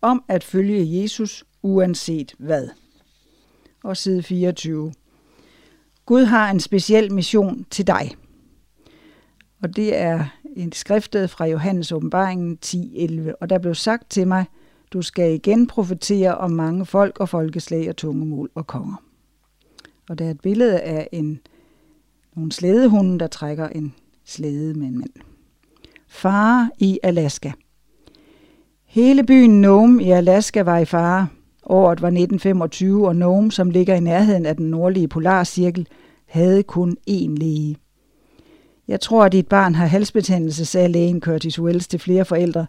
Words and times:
om 0.00 0.24
at 0.28 0.44
følge 0.44 1.02
Jesus 1.02 1.44
uanset 1.62 2.34
hvad. 2.38 2.68
Og 3.84 3.96
side 3.96 4.22
24. 4.22 4.92
Gud 6.06 6.24
har 6.24 6.50
en 6.50 6.60
speciel 6.60 7.12
mission 7.12 7.66
til 7.70 7.86
dig. 7.86 8.16
Og 9.62 9.76
det 9.76 9.96
er 9.96 10.24
en 10.56 10.72
skriftet 10.72 11.30
fra 11.30 11.46
Johannes 11.46 11.92
åbenbaringen 11.92 12.58
10.11. 12.66 13.32
Og 13.40 13.50
der 13.50 13.58
blev 13.58 13.74
sagt 13.74 14.10
til 14.10 14.28
mig, 14.28 14.44
du 14.92 15.02
skal 15.02 15.34
igen 15.34 15.66
profetere 15.66 16.38
om 16.38 16.50
mange 16.50 16.86
folk 16.86 17.20
og 17.20 17.28
folkeslag 17.28 17.88
og 17.88 17.96
tungemål 17.96 18.50
og 18.54 18.66
konger. 18.66 19.02
Og 20.08 20.18
der 20.18 20.26
er 20.26 20.30
et 20.30 20.40
billede 20.40 20.80
af 20.80 21.08
en, 21.12 21.40
nogle 22.36 22.52
slædehunde, 22.52 23.18
der 23.18 23.26
trækker 23.26 23.68
en 23.68 23.94
slæde 24.24 24.74
med 24.74 24.86
en 24.86 24.98
mand. 24.98 25.12
Fare 26.08 26.70
i 26.78 26.98
Alaska. 27.02 27.52
Hele 28.98 29.24
byen 29.24 29.60
Nome 29.60 30.02
i 30.02 30.10
Alaska 30.10 30.62
var 30.62 30.78
i 30.78 30.84
fare. 30.84 31.26
Året 31.66 32.02
var 32.02 32.08
1925, 32.08 33.08
og 33.08 33.16
Nome, 33.16 33.52
som 33.52 33.70
ligger 33.70 33.94
i 33.94 34.00
nærheden 34.00 34.46
af 34.46 34.56
den 34.56 34.70
nordlige 34.70 35.08
polarcirkel, 35.08 35.86
havde 36.26 36.62
kun 36.62 36.96
én 37.10 37.34
læge. 37.36 37.76
Jeg 38.88 39.00
tror, 39.00 39.24
at 39.24 39.32
dit 39.32 39.46
barn 39.46 39.74
har 39.74 39.86
halsbetændelse, 39.86 40.64
sagde 40.64 40.88
lægen 40.88 41.20
Curtis 41.20 41.60
Wells 41.60 41.88
til 41.88 42.00
flere 42.00 42.24
forældre, 42.24 42.66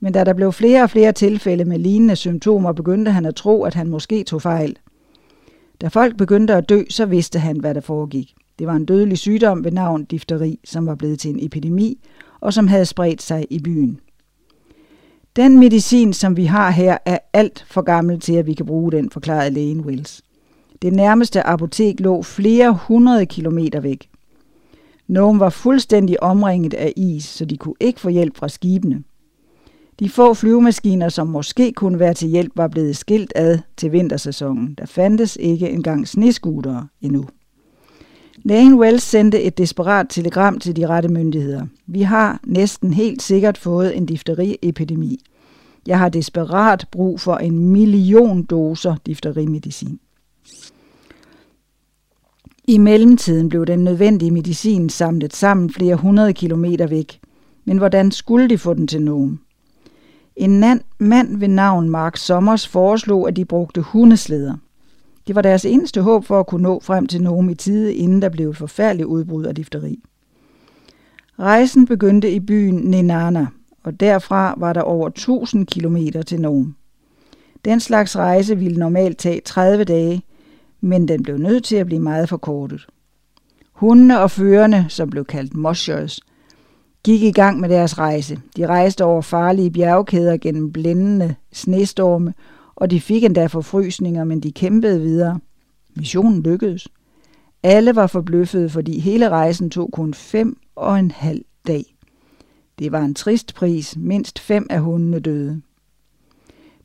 men 0.00 0.12
da 0.12 0.24
der 0.24 0.32
blev 0.32 0.52
flere 0.52 0.82
og 0.82 0.90
flere 0.90 1.12
tilfælde 1.12 1.64
med 1.64 1.78
lignende 1.78 2.16
symptomer, 2.16 2.72
begyndte 2.72 3.10
han 3.10 3.26
at 3.26 3.34
tro, 3.34 3.62
at 3.62 3.74
han 3.74 3.88
måske 3.88 4.24
tog 4.24 4.42
fejl. 4.42 4.76
Da 5.80 5.88
folk 5.88 6.16
begyndte 6.16 6.54
at 6.54 6.68
dø, 6.68 6.82
så 6.90 7.06
vidste 7.06 7.38
han, 7.38 7.60
hvad 7.60 7.74
der 7.74 7.80
foregik. 7.80 8.34
Det 8.58 8.66
var 8.66 8.74
en 8.74 8.86
dødelig 8.86 9.18
sygdom 9.18 9.64
ved 9.64 9.72
navn 9.72 10.04
difteri, 10.04 10.60
som 10.64 10.86
var 10.86 10.94
blevet 10.94 11.18
til 11.18 11.30
en 11.30 11.44
epidemi, 11.44 11.98
og 12.40 12.52
som 12.52 12.68
havde 12.68 12.86
spredt 12.86 13.22
sig 13.22 13.46
i 13.50 13.58
byen. 13.58 14.00
Den 15.36 15.58
medicin, 15.58 16.12
som 16.12 16.36
vi 16.36 16.44
har 16.44 16.70
her, 16.70 16.98
er 17.06 17.18
alt 17.32 17.64
for 17.68 17.82
gammel 17.82 18.20
til, 18.20 18.32
at 18.32 18.46
vi 18.46 18.54
kan 18.54 18.66
bruge 18.66 18.92
den, 18.92 19.10
forklarede 19.10 19.50
lægen 19.50 19.80
Wills. 19.80 20.22
Det 20.82 20.92
nærmeste 20.92 21.42
apotek 21.42 22.00
lå 22.00 22.22
flere 22.22 22.78
hundrede 22.88 23.26
kilometer 23.26 23.80
væk. 23.80 24.08
Nogen 25.08 25.40
var 25.40 25.50
fuldstændig 25.50 26.22
omringet 26.22 26.74
af 26.74 26.92
is, 26.96 27.24
så 27.24 27.44
de 27.44 27.56
kunne 27.56 27.74
ikke 27.80 28.00
få 28.00 28.08
hjælp 28.08 28.36
fra 28.36 28.48
skibene. 28.48 29.02
De 29.98 30.08
få 30.08 30.34
flyvemaskiner, 30.34 31.08
som 31.08 31.26
måske 31.26 31.72
kunne 31.72 31.98
være 31.98 32.14
til 32.14 32.28
hjælp, 32.28 32.52
var 32.56 32.68
blevet 32.68 32.96
skilt 32.96 33.32
ad 33.36 33.58
til 33.76 33.92
vintersæsonen. 33.92 34.74
Der 34.78 34.86
fandtes 34.86 35.36
ikke 35.40 35.70
engang 35.70 36.08
sneskutere 36.08 36.86
endnu. 37.00 37.24
Lane 38.44 38.76
Wells 38.76 39.02
sendte 39.02 39.42
et 39.42 39.58
desperat 39.58 40.06
telegram 40.08 40.58
til 40.58 40.76
de 40.76 40.86
rette 40.86 41.08
myndigheder. 41.08 41.66
Vi 41.86 42.02
har 42.02 42.40
næsten 42.44 42.92
helt 42.92 43.22
sikkert 43.22 43.58
fået 43.58 43.96
en 43.96 44.06
difteriepidemi. 44.06 45.18
Jeg 45.86 45.98
har 45.98 46.08
desperat 46.08 46.86
brug 46.90 47.20
for 47.20 47.36
en 47.36 47.58
million 47.58 48.42
doser 48.42 48.96
difterimedicin. 49.06 50.00
I 52.64 52.78
mellemtiden 52.78 53.48
blev 53.48 53.66
den 53.66 53.84
nødvendige 53.84 54.30
medicin 54.30 54.88
samlet 54.88 55.36
sammen 55.36 55.70
flere 55.70 55.96
hundrede 55.96 56.32
kilometer 56.32 56.86
væk. 56.86 57.20
Men 57.64 57.78
hvordan 57.78 58.10
skulle 58.10 58.48
de 58.48 58.58
få 58.58 58.74
den 58.74 58.86
til 58.86 59.02
nogen? 59.02 59.40
En 60.36 60.60
mand 60.98 61.38
ved 61.38 61.48
navn 61.48 61.90
Mark 61.90 62.16
Sommers 62.16 62.68
foreslog, 62.68 63.28
at 63.28 63.36
de 63.36 63.44
brugte 63.44 63.80
hundesleder. 63.80 64.54
Det 65.26 65.34
var 65.34 65.42
deres 65.42 65.64
eneste 65.64 66.02
håb 66.02 66.24
for 66.24 66.40
at 66.40 66.46
kunne 66.46 66.62
nå 66.62 66.80
frem 66.80 67.06
til 67.06 67.22
nogen 67.22 67.50
i 67.50 67.54
tide, 67.54 67.94
inden 67.94 68.22
der 68.22 68.28
blev 68.28 68.50
et 68.50 68.56
forfærdeligt 68.56 69.06
udbrud 69.06 69.44
af 69.44 69.54
difteri. 69.54 70.02
Rejsen 71.38 71.86
begyndte 71.86 72.32
i 72.32 72.40
byen 72.40 72.74
Nenana, 72.74 73.46
og 73.82 74.00
derfra 74.00 74.54
var 74.56 74.72
der 74.72 74.82
over 74.82 75.08
1000 75.08 75.66
kilometer 75.66 76.22
til 76.22 76.40
nogen. 76.40 76.76
Den 77.64 77.80
slags 77.80 78.16
rejse 78.16 78.58
ville 78.58 78.78
normalt 78.78 79.18
tage 79.18 79.40
30 79.44 79.84
dage, 79.84 80.22
men 80.80 81.08
den 81.08 81.22
blev 81.22 81.36
nødt 81.36 81.64
til 81.64 81.76
at 81.76 81.86
blive 81.86 82.00
meget 82.00 82.28
forkortet. 82.28 82.86
Hundene 83.72 84.20
og 84.20 84.30
førerne, 84.30 84.86
som 84.88 85.10
blev 85.10 85.24
kaldt 85.24 85.54
moshers, 85.54 86.20
gik 87.04 87.22
i 87.22 87.32
gang 87.32 87.60
med 87.60 87.68
deres 87.68 87.98
rejse. 87.98 88.38
De 88.56 88.66
rejste 88.66 89.04
over 89.04 89.22
farlige 89.22 89.70
bjergkæder 89.70 90.36
gennem 90.36 90.72
blændende 90.72 91.34
snestorme, 91.52 92.34
og 92.74 92.90
de 92.90 93.00
fik 93.00 93.24
endda 93.24 93.46
forfrysninger, 93.46 94.24
men 94.24 94.40
de 94.40 94.52
kæmpede 94.52 95.00
videre. 95.00 95.40
Missionen 95.96 96.42
lykkedes. 96.42 96.88
Alle 97.62 97.96
var 97.96 98.06
forbløffede, 98.06 98.68
fordi 98.68 98.98
hele 98.98 99.28
rejsen 99.28 99.70
tog 99.70 99.90
kun 99.92 100.14
fem 100.14 100.56
og 100.76 100.98
en 100.98 101.10
halv 101.10 101.44
dag. 101.66 101.94
Det 102.80 102.92
var 102.92 103.00
en 103.00 103.14
trist 103.14 103.54
pris. 103.54 103.96
Mindst 103.96 104.38
fem 104.38 104.66
af 104.70 104.80
hundene 104.80 105.20
døde. 105.20 105.60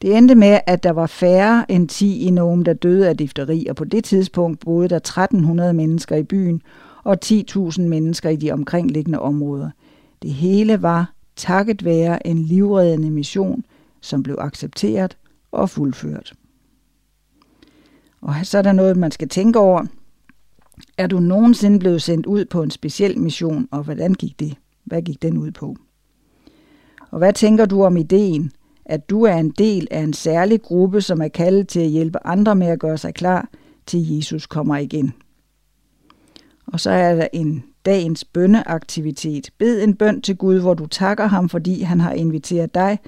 Det 0.01 0.17
endte 0.17 0.35
med, 0.35 0.59
at 0.67 0.83
der 0.83 0.91
var 0.91 1.07
færre 1.07 1.71
end 1.71 1.87
10 1.89 2.19
i 2.19 2.31
Nome, 2.31 2.63
der 2.63 2.73
døde 2.73 3.09
af 3.09 3.17
difteri, 3.17 3.65
og 3.69 3.75
på 3.75 3.83
det 3.85 4.03
tidspunkt 4.03 4.59
boede 4.59 4.89
der 4.89 4.95
1300 4.95 5.73
mennesker 5.73 6.15
i 6.15 6.23
byen 6.23 6.61
og 7.03 7.17
10.000 7.25 7.81
mennesker 7.81 8.29
i 8.29 8.35
de 8.35 8.51
omkringliggende 8.51 9.19
områder. 9.19 9.69
Det 10.21 10.31
hele 10.31 10.81
var 10.81 11.13
takket 11.35 11.85
være 11.85 12.27
en 12.27 12.43
livreddende 12.43 13.11
mission, 13.11 13.63
som 14.01 14.23
blev 14.23 14.35
accepteret 14.39 15.17
og 15.51 15.69
fuldført. 15.69 16.33
Og 18.21 18.35
så 18.43 18.57
er 18.57 18.61
der 18.61 18.71
noget, 18.71 18.97
man 18.97 19.11
skal 19.11 19.29
tænke 19.29 19.59
over. 19.59 19.85
Er 20.97 21.07
du 21.07 21.19
nogensinde 21.19 21.79
blevet 21.79 22.01
sendt 22.01 22.25
ud 22.25 22.45
på 22.45 22.63
en 22.63 22.71
speciel 22.71 23.19
mission, 23.19 23.67
og 23.71 23.83
hvordan 23.83 24.13
gik 24.13 24.39
det? 24.39 24.55
Hvad 24.83 25.01
gik 25.01 25.21
den 25.21 25.37
ud 25.37 25.51
på? 25.51 25.77
Og 27.15 27.19
hvad 27.19 27.33
tænker 27.33 27.65
du 27.65 27.83
om 27.83 27.97
ideen, 27.97 28.51
at 28.85 29.09
du 29.09 29.23
er 29.23 29.35
en 29.35 29.49
del 29.49 29.87
af 29.91 29.99
en 29.99 30.13
særlig 30.13 30.61
gruppe, 30.61 31.01
som 31.01 31.21
er 31.21 31.27
kaldet 31.27 31.67
til 31.67 31.79
at 31.79 31.89
hjælpe 31.89 32.27
andre 32.27 32.55
med 32.55 32.67
at 32.67 32.79
gøre 32.79 32.97
sig 32.97 33.13
klar 33.13 33.49
til 33.85 34.15
Jesus 34.15 34.45
kommer 34.45 34.77
igen? 34.77 35.13
Og 36.67 36.79
så 36.79 36.89
er 36.89 37.15
der 37.15 37.27
en 37.33 37.63
dagens 37.85 38.25
bønneaktivitet. 38.25 39.49
Bed 39.57 39.83
en 39.83 39.95
bøn 39.95 40.21
til 40.21 40.37
Gud, 40.37 40.59
hvor 40.59 40.73
du 40.73 40.85
takker 40.85 41.25
ham, 41.27 41.49
fordi 41.49 41.81
han 41.81 41.99
har 41.99 42.11
inviteret 42.11 42.75
dig 42.75 42.99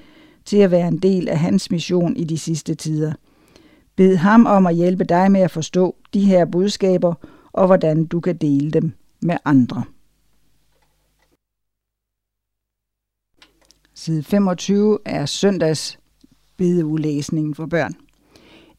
til 0.44 0.56
at 0.56 0.70
være 0.70 0.88
en 0.88 0.98
del 0.98 1.28
af 1.28 1.38
hans 1.38 1.70
mission 1.70 2.16
i 2.16 2.24
de 2.24 2.38
sidste 2.38 2.74
tider. 2.74 3.12
Bed 3.96 4.16
ham 4.16 4.46
om 4.46 4.66
at 4.66 4.74
hjælpe 4.74 5.04
dig 5.04 5.32
med 5.32 5.40
at 5.40 5.50
forstå 5.50 5.96
de 6.14 6.20
her 6.20 6.44
budskaber 6.44 7.14
og 7.52 7.66
hvordan 7.66 8.04
du 8.04 8.20
kan 8.20 8.36
dele 8.36 8.70
dem 8.70 8.92
med 9.22 9.36
andre. 9.44 9.84
Side 13.98 14.22
25 14.22 14.98
er 15.04 15.26
søndags 15.26 15.98
bedeulæsningen 16.56 17.54
for 17.54 17.66
børn. 17.66 17.94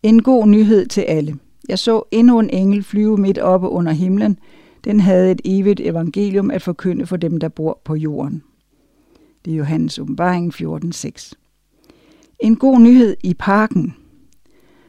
En 0.04 0.22
god 0.22 0.48
nyhed 0.48 0.86
til 0.86 1.02
alle. 1.02 1.40
Jeg 1.70 1.80
så 1.80 2.04
endnu 2.12 2.40
en 2.40 2.50
engel 2.50 2.84
flyve 2.84 3.18
midt 3.18 3.38
oppe 3.38 3.70
under 3.70 3.92
himlen. 3.92 4.40
Den 4.84 5.00
havde 5.00 5.32
et 5.32 5.42
evigt 5.46 5.80
evangelium 5.80 6.52
at 6.52 6.62
forkynde 6.62 7.06
for 7.06 7.18
dem, 7.18 7.40
der 7.40 7.48
bor 7.48 7.82
på 7.84 7.96
jorden. 7.96 8.44
Det 9.46 9.54
er 9.54 9.58
Johannes 9.58 10.00
åbenbaring 10.00 10.54
14.6. 10.54 11.32
En 12.40 12.56
god 12.56 12.80
nyhed 12.80 13.18
i 13.24 13.34
parken. 13.34 13.96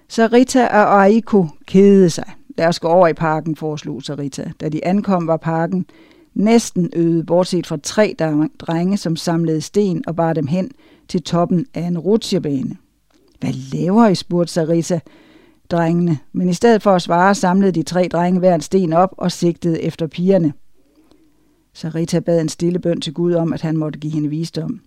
Sarita 0.09 0.67
og 0.67 1.05
Aiko 1.05 1.47
kedede 1.67 2.11
sig. 2.11 2.33
Lad 2.59 2.67
os 2.67 2.81
gå 2.81 2.89
over 2.89 3.09
i 3.09 3.15
parken, 3.15 3.57
foreslog 3.57 4.03
Sarita. 4.03 4.53
Da 4.61 4.69
de 4.69 4.85
ankom, 4.85 5.27
var 5.27 5.37
parken 5.37 5.87
næsten 6.35 6.91
øde, 6.97 7.25
bortset 7.25 7.67
fra 7.67 7.79
tre 7.83 8.15
drenge, 8.59 8.97
som 8.97 9.17
samlede 9.17 9.61
sten 9.61 10.05
og 10.07 10.17
bar 10.17 10.33
dem 10.33 10.47
hen 10.47 10.71
til 11.09 11.23
toppen 11.23 11.67
af 11.75 11.83
en 11.83 11.99
rutsjebane. 11.99 12.77
Hvad 13.41 13.53
laver 13.53 14.07
I, 14.09 14.15
spurgte 14.15 14.53
Sarita 14.53 15.01
drengene, 15.71 16.19
men 16.33 16.49
i 16.49 16.55
stedet 16.55 16.83
for 16.83 16.91
at 16.91 17.03
svare, 17.03 17.35
samlede 17.35 17.73
de 17.73 17.83
tre 17.83 18.09
drenge 18.13 18.39
hver 18.39 18.55
en 18.55 18.61
sten 18.61 18.93
op 18.93 19.15
og 19.19 19.33
sigtede 19.33 19.83
efter 19.83 20.07
pigerne. 20.07 20.53
Sarita 21.75 22.19
bad 22.19 22.41
en 22.41 22.49
stille 22.49 22.79
bøn 22.79 23.01
til 23.01 23.15
Gud 23.15 23.35
om, 23.35 23.53
at 23.53 23.61
han 23.61 23.77
måtte 23.77 23.99
give 23.99 24.13
hende 24.13 24.29
visdom. 24.29 24.81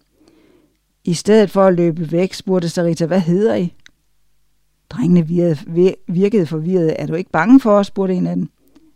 I 1.04 1.14
stedet 1.14 1.50
for 1.50 1.64
at 1.64 1.74
løbe 1.74 2.12
væk, 2.12 2.34
spurgte 2.34 2.70
Sarita, 2.70 3.06
hvad 3.06 3.20
hedder 3.20 3.56
I? 3.56 3.74
Drengene 4.90 5.28
virkede 6.08 6.46
forvirrede. 6.46 6.92
Er 6.92 7.08
du 7.08 7.14
ikke 7.14 7.32
bange 7.32 7.60
for 7.60 7.72
os, 7.72 7.88
spurgte 7.88 8.14
en 8.14 8.28
af 8.28 8.36
dem. 8.36 8.50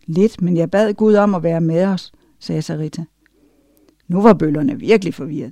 Lidt, 0.05 0.41
men 0.41 0.57
jeg 0.57 0.71
bad 0.71 0.93
Gud 0.93 1.15
om 1.15 1.35
at 1.35 1.43
være 1.43 1.61
med 1.61 1.85
os, 1.85 2.11
sagde 2.39 2.61
Sarita. 2.61 3.03
Nu 4.07 4.21
var 4.21 4.33
bøllerne 4.33 4.79
virkelig 4.79 5.13
forvirret. 5.13 5.51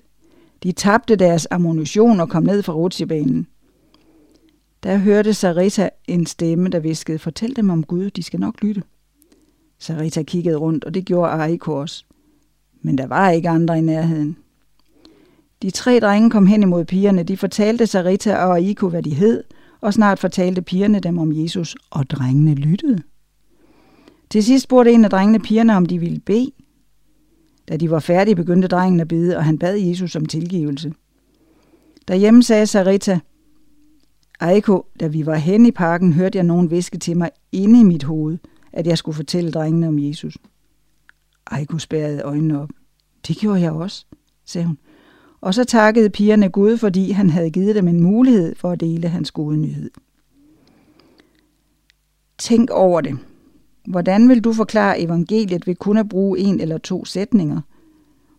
De 0.63 0.71
tabte 0.71 1.15
deres 1.15 1.47
ammunition 1.51 2.19
og 2.19 2.29
kom 2.29 2.43
ned 2.43 2.63
fra 2.63 2.73
rutsjebanen. 2.73 3.47
Der 4.83 4.97
hørte 4.97 5.33
Sarita 5.33 5.89
en 6.07 6.25
stemme, 6.25 6.69
der 6.69 6.79
viskede, 6.79 7.19
fortæl 7.19 7.55
dem 7.55 7.69
om 7.69 7.83
Gud, 7.83 8.09
de 8.09 8.23
skal 8.23 8.39
nok 8.39 8.61
lytte. 8.61 8.83
Sarita 9.79 10.23
kiggede 10.23 10.55
rundt, 10.55 10.83
og 10.83 10.93
det 10.93 11.05
gjorde 11.05 11.31
Ariko 11.31 11.73
også. 11.73 12.05
Men 12.81 12.97
der 12.97 13.07
var 13.07 13.29
ikke 13.29 13.49
andre 13.49 13.77
i 13.77 13.81
nærheden. 13.81 14.37
De 15.61 15.71
tre 15.71 15.99
drenge 15.99 16.29
kom 16.29 16.45
hen 16.45 16.63
imod 16.63 16.85
pigerne. 16.85 17.23
De 17.23 17.37
fortalte 17.37 17.87
Sarita 17.87 18.35
og 18.37 18.57
Aiko, 18.57 18.89
hvad 18.89 19.03
de 19.03 19.13
hed, 19.13 19.43
og 19.81 19.93
snart 19.93 20.19
fortalte 20.19 20.61
pigerne 20.61 20.99
dem 20.99 21.17
om 21.17 21.33
Jesus, 21.33 21.75
og 21.89 22.09
drengene 22.09 22.55
lyttede. 22.55 23.01
Til 24.29 24.43
sidst 24.43 24.63
spurgte 24.63 24.91
en 24.91 25.05
af 25.05 25.09
drengene 25.09 25.39
pigerne, 25.39 25.75
om 25.75 25.85
de 25.85 25.99
ville 25.99 26.19
bede. 26.19 26.51
Da 27.67 27.77
de 27.77 27.91
var 27.91 27.99
færdige, 27.99 28.35
begyndte 28.35 28.67
drengen 28.67 28.99
at 28.99 29.07
bede, 29.07 29.37
og 29.37 29.45
han 29.45 29.59
bad 29.59 29.77
Jesus 29.77 30.15
om 30.15 30.25
tilgivelse. 30.25 30.93
Derhjemme 32.07 32.43
sagde 32.43 32.67
Sarita, 32.67 33.19
Eiko, 34.41 34.85
da 34.99 35.07
vi 35.07 35.25
var 35.25 35.35
hen 35.35 35.65
i 35.65 35.71
parken, 35.71 36.13
hørte 36.13 36.37
jeg 36.37 36.45
nogen 36.45 36.71
viske 36.71 36.97
til 36.97 37.17
mig 37.17 37.29
inde 37.51 37.79
i 37.79 37.83
mit 37.83 38.03
hoved, 38.03 38.37
at 38.73 38.87
jeg 38.87 38.97
skulle 38.97 39.15
fortælle 39.15 39.51
drengene 39.51 39.87
om 39.87 39.99
Jesus. 39.99 40.37
Eiko 41.59 41.77
spærrede 41.77 42.21
øjnene 42.21 42.61
op. 42.61 42.69
Det 43.27 43.37
gjorde 43.37 43.61
jeg 43.61 43.71
også, 43.71 44.05
sagde 44.45 44.67
hun. 44.67 44.77
Og 45.41 45.53
så 45.53 45.63
takkede 45.63 46.09
pigerne 46.09 46.49
Gud, 46.49 46.77
fordi 46.77 47.11
han 47.11 47.29
havde 47.29 47.49
givet 47.49 47.75
dem 47.75 47.87
en 47.87 48.01
mulighed 48.01 48.55
for 48.55 48.71
at 48.71 48.79
dele 48.79 49.07
hans 49.07 49.31
gode 49.31 49.57
nyhed. 49.57 49.91
Tænk 52.37 52.69
over 52.69 53.01
det. 53.01 53.17
Hvordan 53.87 54.29
vil 54.29 54.41
du 54.41 54.53
forklare 54.53 54.99
evangeliet 54.99 55.67
ved 55.67 55.75
kun 55.75 55.97
at 55.97 56.09
bruge 56.09 56.39
en 56.39 56.59
eller 56.59 56.77
to 56.77 57.05
sætninger? 57.05 57.61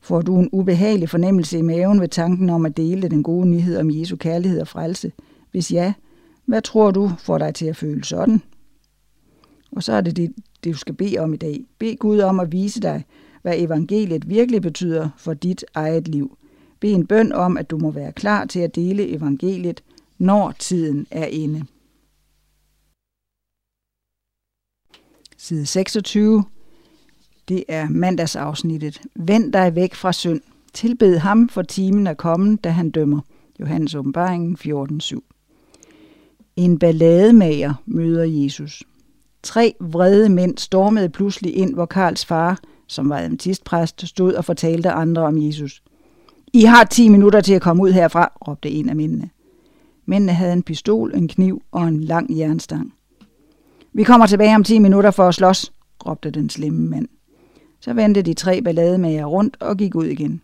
Får 0.01 0.21
du 0.21 0.39
en 0.39 0.49
ubehagelig 0.53 1.09
fornemmelse 1.09 1.59
i 1.59 1.63
maven 1.63 2.01
ved 2.01 2.09
tanken 2.09 2.51
om 2.51 2.67
at 2.67 2.77
dele 2.77 3.09
den 3.09 3.23
gode 3.23 3.49
nyhed 3.49 3.79
om 3.79 3.91
Jesu 3.91 4.17
kærlighed 4.17 4.61
og 4.61 4.69
frelse? 4.69 5.13
Hvis 5.51 5.73
ja, 5.73 5.93
hvad 6.45 6.63
tror 6.63 6.91
du 6.91 7.11
får 7.19 7.39
dig 7.39 7.55
til 7.55 7.67
at 7.67 7.77
føle 7.77 8.05
sådan? 8.05 8.43
Og 9.73 9.83
så 9.83 9.93
er 9.93 10.01
det 10.01 10.17
det, 10.17 10.35
det 10.65 10.73
du 10.73 10.79
skal 10.79 10.95
bede 10.95 11.19
om 11.19 11.35
i 11.35 11.37
dag. 11.37 11.65
Bed 11.79 11.97
Gud 11.97 12.19
om 12.19 12.41
at 12.41 12.53
vise 12.53 12.81
dig, 12.81 13.05
hvad 13.43 13.55
evangeliet 13.57 14.29
virkelig 14.29 14.63
betyder 14.63 15.09
for 15.17 15.35
dit 15.35 15.65
eget 15.75 16.09
liv. 16.09 16.39
Bed 16.81 16.95
en 16.95 17.07
bøn 17.07 17.33
om, 17.33 17.57
at 17.57 17.71
du 17.71 17.79
må 17.79 17.91
være 17.91 18.13
klar 18.13 18.45
til 18.45 18.61
at 18.61 18.75
dele 18.75 19.09
evangeliet, 19.09 19.83
når 20.19 20.55
tiden 20.59 21.07
er 21.11 21.27
inde. 21.27 21.65
Side 25.39 25.67
26. 25.67 26.45
Det 27.49 27.65
er 27.69 27.89
mandagsafsnittet. 27.91 29.01
Vend 29.15 29.53
dig 29.53 29.75
væk 29.75 29.95
fra 29.95 30.13
synd. 30.13 30.41
Tilbed 30.75 31.19
ham, 31.19 31.49
for 31.49 31.63
timen 31.63 32.07
er 32.07 32.15
kommet, 32.15 32.65
da 32.65 32.71
han 32.71 32.91
dømmer. 32.91 33.21
Johannes 33.61 33.95
åbenbaringen 33.95 34.57
14.7. 34.61 35.21
En 36.57 36.79
ballademager 36.79 37.75
møder 37.87 38.25
Jesus. 38.25 38.83
Tre 39.43 39.75
vrede 39.81 40.29
mænd 40.29 40.59
stormede 40.59 41.09
pludselig 41.09 41.57
ind, 41.57 41.75
hvor 41.75 41.87
Karls 41.87 42.25
far, 42.25 42.61
som 42.87 43.09
var 43.09 43.19
adventistpræst, 43.19 44.09
stod 44.09 44.35
og 44.35 44.45
fortalte 44.45 44.91
andre 44.91 45.23
om 45.23 45.43
Jesus. 45.43 45.83
I 46.53 46.63
har 46.63 46.85
10 46.85 47.09
minutter 47.09 47.41
til 47.41 47.55
at 47.55 47.63
komme 47.63 47.83
ud 47.83 47.93
herfra, 47.93 48.33
råbte 48.49 48.71
en 48.71 48.89
af 48.89 48.97
mændene. 48.97 49.31
Mændene 50.07 50.33
havde 50.33 50.53
en 50.53 50.63
pistol, 50.63 51.13
en 51.15 51.29
kniv 51.29 51.63
og 51.73 51.89
en 51.89 52.05
lang 52.05 52.39
jernstang. 52.39 52.93
Vi 53.97 54.05
kommer 54.05 54.27
tilbage 54.27 54.55
om 54.55 54.65
10 54.65 54.79
minutter 54.79 55.11
for 55.11 55.29
at 55.29 55.35
slås, 55.35 55.73
råbte 56.07 56.31
den 56.31 56.51
slemme 56.51 56.89
mand. 56.89 57.09
Så 57.81 57.93
vendte 57.93 58.23
de 58.23 58.35
tre 58.35 58.63
ballademager 58.63 59.25
rundt 59.25 59.57
og 59.61 59.77
gik 59.77 59.95
ud 59.95 60.05
igen. 60.05 60.41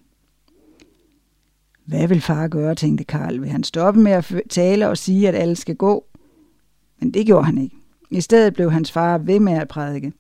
Hvad 1.85 2.09
vil 2.09 2.21
far 2.21 2.49
gøre, 2.49 2.75
tænkte 2.75 3.05
Karl. 3.05 3.41
Vil 3.41 3.51
han 3.51 3.65
stoppe 3.65 4.01
med 4.01 4.13
at 4.13 4.35
tale 4.51 4.89
og 4.89 4.99
sige, 4.99 5.29
at 5.29 5.35
alle 5.35 5.57
skal 5.57 5.77
gå? 5.77 6.05
Men 7.01 7.15
det 7.15 7.27
gjorde 7.27 7.45
han 7.45 7.59
ikke. 7.59 7.77
I 8.11 8.21
stedet 8.21 8.55
blev 8.55 8.71
hans 8.71 8.93
far 8.93 9.19
ved 9.19 9.41
med 9.41 9.53
at 9.53 9.69
prædike. 9.69 10.13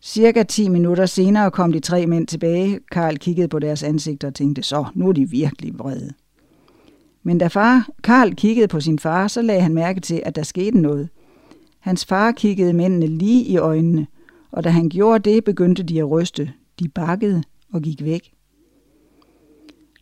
Cirka 0.00 0.42
10 0.42 0.68
minutter 0.68 1.06
senere 1.06 1.50
kom 1.50 1.72
de 1.72 1.80
tre 1.80 2.06
mænd 2.06 2.26
tilbage. 2.26 2.80
Karl 2.92 3.16
kiggede 3.16 3.48
på 3.48 3.58
deres 3.58 3.82
ansigter 3.82 4.28
og 4.28 4.34
tænkte, 4.34 4.62
så 4.62 4.84
nu 4.94 5.08
er 5.08 5.12
de 5.12 5.30
virkelig 5.30 5.78
vrede. 5.78 6.12
Men 7.22 7.38
da 7.38 7.46
far 7.46 7.88
Karl 8.02 8.34
kiggede 8.34 8.68
på 8.68 8.80
sin 8.80 8.98
far, 8.98 9.28
så 9.28 9.42
lagde 9.42 9.60
han 9.60 9.74
mærke 9.74 10.00
til, 10.00 10.22
at 10.24 10.36
der 10.36 10.42
skete 10.42 10.80
noget. 10.80 11.08
Hans 11.80 12.04
far 12.04 12.32
kiggede 12.32 12.72
mændene 12.72 13.06
lige 13.06 13.44
i 13.44 13.56
øjnene, 13.56 14.06
og 14.50 14.64
da 14.64 14.68
han 14.68 14.88
gjorde 14.88 15.30
det, 15.30 15.44
begyndte 15.44 15.82
de 15.82 15.98
at 15.98 16.10
ryste. 16.10 16.52
De 16.78 16.88
bakkede 16.88 17.42
og 17.72 17.82
gik 17.82 18.04
væk. 18.04 18.32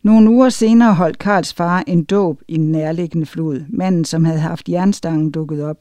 Nogle 0.03 0.29
uger 0.29 0.49
senere 0.49 0.93
holdt 0.93 1.19
Karls 1.19 1.53
far 1.53 1.83
en 1.87 2.03
dåb 2.03 2.41
i 2.47 2.55
en 2.55 2.71
nærliggende 2.71 3.25
flod. 3.25 3.65
Manden, 3.69 4.05
som 4.05 4.25
havde 4.25 4.39
haft 4.39 4.69
jernstangen, 4.69 5.31
dukket 5.31 5.63
op. 5.63 5.77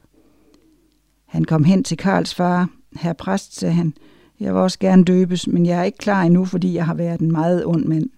Han 1.26 1.44
kom 1.44 1.64
hen 1.64 1.84
til 1.84 1.96
Karls 1.96 2.34
far. 2.34 2.70
Herre 2.96 3.14
præst, 3.14 3.58
sagde 3.58 3.74
han, 3.74 3.94
jeg 4.40 4.54
vil 4.54 4.62
også 4.62 4.78
gerne 4.78 5.04
døbes, 5.04 5.46
men 5.46 5.66
jeg 5.66 5.78
er 5.78 5.84
ikke 5.84 5.98
klar 5.98 6.22
endnu, 6.22 6.44
fordi 6.44 6.74
jeg 6.74 6.86
har 6.86 6.94
været 6.94 7.20
en 7.20 7.32
meget 7.32 7.66
ond 7.66 7.84
mand. 7.84 8.10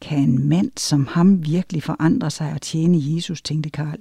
Kan 0.00 0.18
en 0.18 0.48
mand 0.48 0.70
som 0.76 1.06
ham 1.06 1.46
virkelig 1.46 1.82
forandre 1.82 2.30
sig 2.30 2.52
og 2.52 2.60
tjene 2.60 2.98
Jesus, 3.00 3.42
tænkte 3.42 3.70
Karl. 3.70 3.98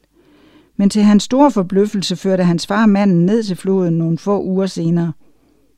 Men 0.79 0.89
til 0.89 1.03
hans 1.03 1.23
store 1.23 1.51
forbløffelse 1.51 2.15
førte 2.15 2.43
hans 2.43 2.67
far 2.67 2.85
manden 2.85 3.25
ned 3.25 3.43
til 3.43 3.55
floden 3.55 3.97
nogle 3.97 4.17
få 4.17 4.43
uger 4.43 4.65
senere. 4.65 5.13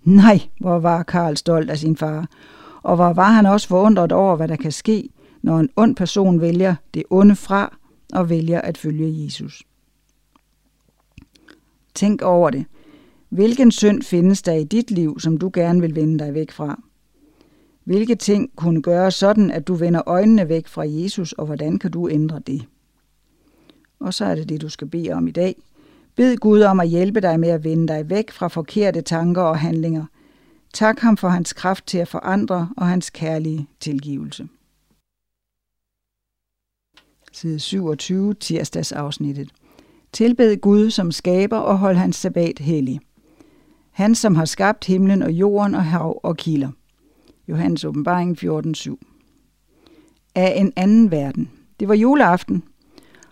Nej, 0.04 0.42
hvor 0.60 0.80
var 0.80 1.04
Karl 1.04 1.36
stolt 1.36 1.70
af 1.70 1.78
sin 1.78 1.98
far, 1.98 2.30
og 2.84 2.96
hvor 2.96 3.14
var 3.14 3.32
han 3.32 3.46
også 3.46 3.68
forundret 3.68 4.12
over, 4.12 4.36
hvad 4.36 4.48
der 4.48 4.56
kan 4.56 4.72
ske, 4.72 5.10
når 5.42 5.60
en 5.60 5.70
ond 5.76 5.96
person 5.96 6.42
vælger 6.42 6.76
det 6.94 7.04
onde 7.10 7.36
fra 7.36 7.78
og 8.14 8.30
vælger 8.30 8.62
at 8.62 8.78
følge 8.78 9.26
Jesus. 9.26 9.64
Tænk 11.94 12.22
over 12.22 12.50
det. 12.50 12.66
Hvilken 13.30 13.72
synd 13.72 14.02
findes 14.02 14.42
der 14.42 14.54
i 14.54 14.64
dit 14.64 14.92
liv, 14.92 15.20
som 15.20 15.38
du 15.38 15.52
gerne 15.54 15.82
vil 15.82 15.96
vende 15.96 16.20
dig 16.20 16.34
væk 16.34 16.52
fra? 16.52 16.82
Hvilke 17.84 18.16
ting 18.16 18.50
kunne 18.56 18.82
gøre 18.82 19.12
sådan, 19.12 19.52
at 19.52 19.68
du 19.68 19.74
vender 19.74 20.02
øjnene 20.06 20.50
væk 20.50 20.68
fra 20.68 20.84
Jesus, 20.88 21.32
og 21.32 21.46
hvordan 21.46 21.80
kan 21.80 21.92
du 21.92 22.10
ændre 22.10 22.40
det? 22.48 22.66
Og 24.02 24.14
så 24.14 24.26
er 24.26 24.36
det 24.36 24.50
det, 24.50 24.62
du 24.62 24.70
skal 24.70 24.88
bede 24.88 25.12
om 25.12 25.28
i 25.28 25.32
dag. 25.32 25.56
Bed 26.16 26.38
Gud 26.38 26.62
om 26.62 26.80
at 26.80 26.88
hjælpe 26.88 27.22
dig 27.22 27.40
med 27.40 27.50
at 27.50 27.64
vende 27.64 27.88
dig 27.88 28.10
væk 28.10 28.32
fra 28.32 28.48
forkerte 28.48 29.02
tanker 29.02 29.42
og 29.42 29.60
handlinger. 29.60 30.06
Tak 30.74 31.00
ham 31.00 31.18
for 31.18 31.28
hans 31.30 31.54
kraft 31.54 31.88
til 31.88 31.98
at 31.98 32.08
forandre 32.08 32.70
og 32.78 32.88
hans 32.88 33.10
kærlige 33.10 33.68
tilgivelse. 33.80 34.48
Side 37.32 37.60
27, 37.60 38.34
tirsdagsafsnittet. 38.34 39.52
Tilbed 40.12 40.58
Gud 40.58 40.90
som 40.90 41.12
skaber 41.12 41.58
og 41.58 41.78
hold 41.78 41.96
hans 41.96 42.16
sabbat 42.16 42.60
hellig. 42.60 43.00
Han, 43.92 44.16
som 44.16 44.36
har 44.36 44.46
skabt 44.46 44.86
himlen 44.86 45.24
og 45.24 45.32
jorden 45.32 45.76
og 45.76 45.84
hav 45.84 46.20
og 46.24 46.38
kilder. 46.38 46.72
Johannes 47.48 47.86
åbenbaring 47.86 48.38
14.7. 48.44 48.98
Af 50.36 50.54
en 50.58 50.74
anden 50.76 51.12
verden. 51.12 51.52
Det 51.80 51.88
var 51.88 51.96
juleaften, 51.96 52.64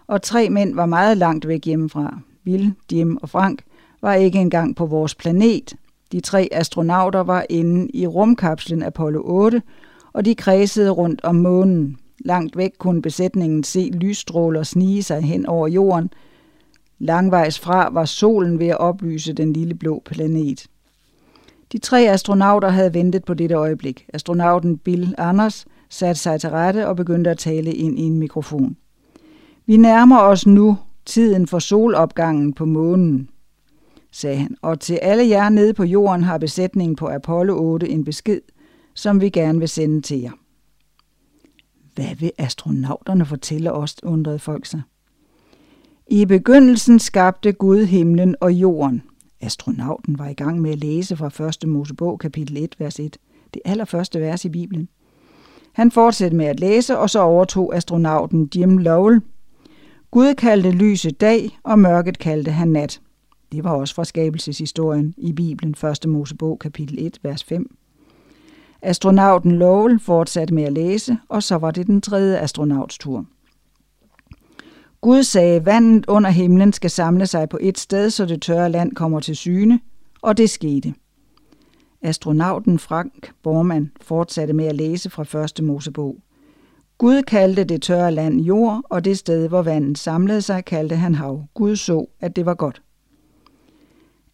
og 0.10 0.22
tre 0.22 0.50
mænd 0.50 0.76
var 0.76 0.86
meget 0.86 1.18
langt 1.18 1.48
væk 1.48 1.66
hjemmefra. 1.66 2.20
Will, 2.48 2.74
Jim 2.92 3.18
og 3.22 3.30
Frank 3.30 3.64
var 4.02 4.14
ikke 4.14 4.40
engang 4.40 4.76
på 4.76 4.86
vores 4.86 5.16
planet. 5.16 5.74
De 6.12 6.20
tre 6.20 6.50
astronauter 6.52 7.20
var 7.20 7.46
inde 7.50 7.92
i 7.94 8.08
rumkapslen 8.08 8.84
Apollo 8.84 9.22
8, 9.24 9.62
og 10.14 10.26
de 10.26 10.36
kredsede 10.36 10.90
rundt 10.90 11.24
om 11.24 11.36
månen. 11.36 11.98
Langt 12.20 12.58
væk 12.58 12.72
kunne 12.78 13.02
besætningen 13.02 13.64
se 13.64 13.90
lysstråler 13.94 14.64
snige 14.64 15.04
sig 15.04 15.22
hen 15.22 15.46
over 15.46 15.68
jorden. 15.68 16.10
Langvejs 17.00 17.60
fra 17.60 17.90
var 17.92 18.06
solen 18.06 18.60
ved 18.60 18.68
at 18.68 18.80
oplyse 18.80 19.34
den 19.34 19.54
lille 19.54 19.76
blå 19.76 20.02
planet. 20.06 20.68
De 21.72 21.78
tre 21.78 22.02
astronauter 22.02 22.70
havde 22.70 22.94
ventet 22.94 23.26
på 23.26 23.34
dette 23.34 23.56
øjeblik. 23.56 24.06
Astronauten 24.14 24.78
Bill 24.78 25.16
Anders 25.18 25.66
satte 25.90 26.22
sig 26.22 26.42
til 26.42 26.50
rette 26.50 26.88
og 26.88 26.96
begyndte 26.96 27.30
at 27.30 27.38
tale 27.38 27.74
ind 27.74 28.00
i 28.00 28.02
en 28.02 28.20
mikrofon. 28.20 28.78
Vi 29.70 29.78
nærmer 29.78 30.20
os 30.20 30.48
nu 30.48 30.78
tiden 31.06 31.48
for 31.48 31.60
solopgangen 31.60 32.54
på 32.54 32.66
månen, 32.66 33.30
sagde 34.12 34.38
han, 34.38 34.56
og 34.62 34.80
til 34.80 34.96
alle 35.02 35.28
jer 35.28 35.50
nede 35.50 35.74
på 35.74 35.84
jorden 35.84 36.24
har 36.24 36.38
besætningen 36.38 36.96
på 36.96 37.08
Apollo 37.08 37.64
8 37.64 37.90
en 37.90 38.04
besked, 38.04 38.42
som 38.94 39.22
vi 39.22 39.30
gerne 39.30 39.60
vil 39.60 39.70
sende 39.70 40.02
til 40.02 40.20
jer. 40.20 40.32
Hvad 41.96 42.16
vil 42.16 42.32
astronauterne 42.38 43.26
fortælle 43.26 43.72
os, 43.72 43.96
undrede 44.04 44.40
folk 44.40 44.66
sig. 44.66 44.82
I 46.08 46.26
begyndelsen 46.26 47.00
skabte 47.00 47.52
Gud 47.52 47.86
himlen 47.86 48.36
og 48.42 48.54
jorden. 48.54 49.02
Astronauten 49.42 50.20
var 50.20 50.28
i 50.28 50.34
gang 50.34 50.62
med 50.62 50.72
at 50.72 50.80
læse 50.80 51.16
fra 51.16 51.48
1. 51.48 51.70
Mosebog, 51.70 52.20
kapitel 52.20 52.58
1, 52.58 52.76
vers 52.80 53.00
1. 53.00 53.18
Det 53.54 53.62
allerførste 53.66 54.20
vers 54.20 54.46
i 54.46 54.50
Bibelen. 54.50 54.90
Han 55.74 55.92
fortsatte 55.92 56.38
med 56.38 56.46
at 56.46 56.60
læse, 56.60 56.98
og 56.98 57.10
så 57.10 57.20
overtog 57.20 57.76
astronauten 57.76 58.50
Jim 58.56 58.78
Lowell 58.78 59.22
Gud 60.12 60.36
kaldte 60.36 60.72
lyset 60.72 61.22
dag, 61.22 61.60
og 61.64 61.80
mørket 61.80 62.20
kaldte 62.20 62.52
han 62.52 62.68
nat. 62.68 63.02
Det 63.52 63.64
var 63.64 63.72
også 63.72 63.96
fra 63.96 64.06
skabelseshistorien 64.06 65.14
i 65.18 65.34
Bibelen 65.34 65.76
1. 66.04 66.10
Mosebog 66.10 66.60
kapitel 66.60 67.06
1, 67.06 67.20
vers 67.24 67.44
5. 67.44 67.76
Astronauten 68.82 69.52
Lowell 69.52 70.00
fortsatte 70.00 70.54
med 70.54 70.64
at 70.64 70.74
læse, 70.74 71.18
og 71.30 71.44
så 71.44 71.56
var 71.56 71.72
det 71.72 71.88
den 71.88 72.02
tredje 72.02 72.38
astronauts 72.38 72.98
tur. 72.98 73.26
Gud 75.02 75.24
sagde, 75.24 75.66
vandet 75.66 76.06
under 76.08 76.30
himlen 76.30 76.74
skal 76.74 76.90
samle 76.90 77.28
sig 77.28 77.50
på 77.50 77.58
et 77.62 77.80
sted, 77.80 78.10
så 78.10 78.26
det 78.26 78.42
tørre 78.42 78.70
land 78.70 78.96
kommer 78.96 79.20
til 79.20 79.36
syne, 79.36 79.80
og 80.22 80.38
det 80.38 80.50
skete. 80.50 80.94
Astronauten 82.02 82.80
Frank 82.80 83.32
Bormann 83.44 83.92
fortsatte 84.02 84.54
med 84.54 84.66
at 84.66 84.76
læse 84.76 85.10
fra 85.10 85.44
1. 85.44 85.64
Mosebog. 85.64 86.18
Gud 87.00 87.22
kaldte 87.22 87.64
det 87.64 87.82
tørre 87.82 88.12
land 88.12 88.42
jord, 88.42 88.82
og 88.90 89.06
det 89.06 89.18
sted, 89.18 89.48
hvor 89.48 89.62
vandet 89.62 89.98
samlede 89.98 90.42
sig, 90.42 90.66
kaldte 90.66 90.96
han 90.96 91.16
hav. 91.16 91.44
Gud 91.54 91.76
så, 91.76 92.06
at 92.20 92.36
det 92.36 92.46
var 92.46 92.54
godt. 92.54 92.82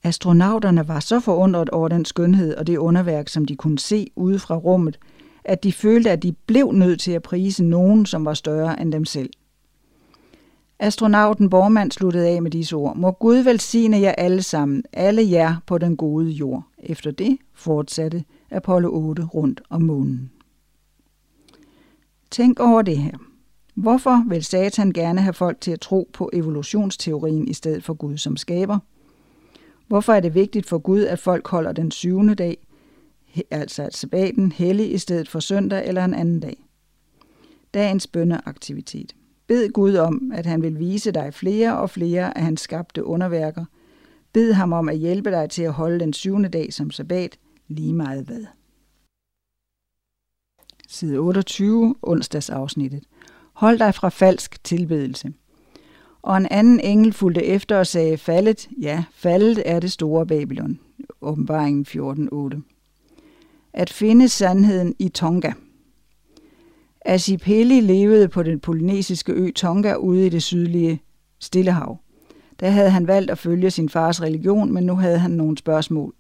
Astronauterne 0.04 0.88
var 0.88 1.00
så 1.00 1.20
forundret 1.20 1.70
over 1.70 1.88
den 1.88 2.06
skønhed 2.06 2.56
og 2.56 2.68
det 2.68 2.78
underværk, 2.78 3.28
som 3.30 3.46
de 3.46 3.56
kunne 3.56 3.80
se 3.80 4.08
ude 4.16 4.40
fra 4.40 4.56
rummet, 4.56 5.00
at 5.44 5.64
de 5.64 5.74
følte, 5.74 6.12
at 6.12 6.24
de 6.24 6.34
blev 6.48 6.72
nødt 6.72 7.00
til 7.00 7.12
at 7.12 7.22
prise 7.22 7.64
nogen, 7.64 8.06
som 8.06 8.26
var 8.26 8.34
større 8.34 8.82
end 8.82 8.92
dem 8.92 9.06
selv. 9.06 9.30
Astronauten 10.80 11.50
Bormann 11.50 11.92
sluttede 11.92 12.28
af 12.28 12.42
med 12.42 12.52
disse 12.52 12.76
ord. 12.76 12.98
Må 12.98 13.12
Gud 13.12 13.36
velsigne 13.38 14.00
jer 14.00 14.12
alle 14.12 14.42
sammen, 14.42 14.84
alle 14.94 15.32
jer 15.32 15.56
på 15.66 15.78
den 15.78 15.98
gode 15.98 16.30
jord. 16.30 16.64
Efter 16.80 17.12
det 17.12 17.38
fortsatte 17.54 18.24
Apollo 18.52 18.90
8 18.94 19.24
rundt 19.24 19.62
om 19.70 19.82
månen. 19.82 20.32
Tænk 22.36 22.60
over 22.60 22.82
det 22.82 22.98
her. 22.98 23.18
Hvorfor 23.76 24.30
vil 24.30 24.44
Satan 24.44 24.92
gerne 24.92 25.22
have 25.22 25.34
folk 25.34 25.62
til 25.62 25.72
at 25.72 25.82
tro 25.82 26.10
på 26.14 26.30
evolutionsteorien 26.34 27.48
i 27.48 27.54
stedet 27.54 27.84
for 27.84 27.94
Gud 27.94 28.18
som 28.18 28.38
skaber? 28.38 28.80
Hvorfor 29.88 30.14
er 30.14 30.20
det 30.20 30.36
vigtigt 30.36 30.66
for 30.66 30.78
Gud, 30.78 31.04
at 31.04 31.20
folk 31.20 31.48
holder 31.48 31.72
den 31.72 31.92
syvende 31.92 32.36
dag, 32.36 32.68
altså 33.52 33.84
at 33.84 33.96
sabbaten, 33.96 34.52
hellig 34.52 34.94
i 34.94 34.98
stedet 34.98 35.30
for 35.30 35.40
søndag 35.40 35.88
eller 35.88 36.06
en 36.06 36.14
anden 36.14 36.40
dag? 36.40 36.66
Dagens 37.74 38.08
bønneaktivitet. 38.08 39.16
Bed 39.48 39.70
Gud 39.70 39.96
om, 39.96 40.32
at 40.34 40.46
han 40.46 40.62
vil 40.62 40.80
vise 40.80 41.12
dig 41.12 41.34
flere 41.34 41.78
og 41.78 41.90
flere 41.90 42.38
af 42.38 42.44
hans 42.44 42.62
skabte 42.62 43.06
underværker. 43.06 43.66
Bed 44.34 44.54
ham 44.54 44.74
om 44.74 44.90
at 44.90 44.98
hjælpe 44.98 45.32
dig 45.32 45.50
til 45.50 45.64
at 45.64 45.74
holde 45.74 46.00
den 46.00 46.14
syvende 46.14 46.50
dag 46.50 46.74
som 46.74 46.92
sabbat, 46.92 47.38
lige 47.68 47.94
meget 47.94 48.26
hvad. 48.26 48.46
Side 50.88 51.18
28, 51.18 51.96
onsdagsafsnittet. 52.02 53.04
Hold 53.54 53.80
dig 53.80 53.96
fra 53.96 54.10
falsk 54.10 54.64
tilbedelse. 54.64 55.34
Og 56.22 56.38
en 56.38 56.48
anden 56.52 56.80
engel 56.80 57.14
fulgte 57.14 57.46
efter 57.46 57.78
og 57.78 57.88
sagde, 57.88 58.18
faldet, 58.18 58.70
ja, 58.82 59.04
faldet 59.14 59.64
er 59.66 59.80
det 59.80 59.92
store 59.92 60.26
Babylon. 60.26 60.80
Åbenbaringen 61.22 61.86
14.8. 61.90 62.62
At 63.74 63.90
finde 63.90 64.30
sandheden 64.30 64.96
i 65.00 65.10
Tonga. 65.10 65.52
Asipeli 67.06 67.80
levede 67.80 68.28
på 68.28 68.44
den 68.44 68.60
polynesiske 68.60 69.32
ø 69.32 69.52
Tonga 69.52 69.96
ude 69.96 70.26
i 70.26 70.30
det 70.30 70.44
sydlige 70.44 71.02
Stillehav. 71.40 72.00
Der 72.60 72.70
havde 72.70 72.90
han 72.90 73.08
valgt 73.08 73.32
at 73.32 73.38
følge 73.38 73.72
sin 73.72 73.90
fars 73.90 74.22
religion, 74.22 74.74
men 74.74 74.84
nu 74.84 74.96
havde 74.96 75.20
han 75.20 75.32
nogle 75.32 75.58
spørgsmål. 75.58 76.14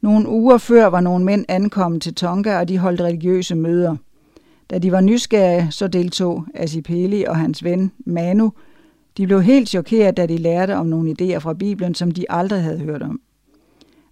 Nogle 0.00 0.28
uger 0.28 0.58
før 0.58 0.86
var 0.86 1.00
nogle 1.00 1.24
mænd 1.24 1.44
ankommet 1.48 2.02
til 2.02 2.14
Tonga, 2.14 2.58
og 2.58 2.68
de 2.68 2.78
holdt 2.78 3.00
religiøse 3.00 3.54
møder. 3.54 3.96
Da 4.70 4.78
de 4.78 4.92
var 4.92 5.00
nysgerrige, 5.00 5.70
så 5.70 5.88
deltog 5.88 6.44
Asipeli 6.54 7.24
og 7.24 7.36
hans 7.36 7.64
ven 7.64 7.92
Manu. 7.98 8.52
De 9.16 9.26
blev 9.26 9.42
helt 9.42 9.68
chokeret, 9.68 10.16
da 10.16 10.26
de 10.26 10.36
lærte 10.36 10.76
om 10.76 10.86
nogle 10.86 11.14
idéer 11.20 11.38
fra 11.38 11.54
Bibelen, 11.54 11.94
som 11.94 12.10
de 12.10 12.24
aldrig 12.28 12.62
havde 12.62 12.78
hørt 12.78 13.02
om. 13.02 13.20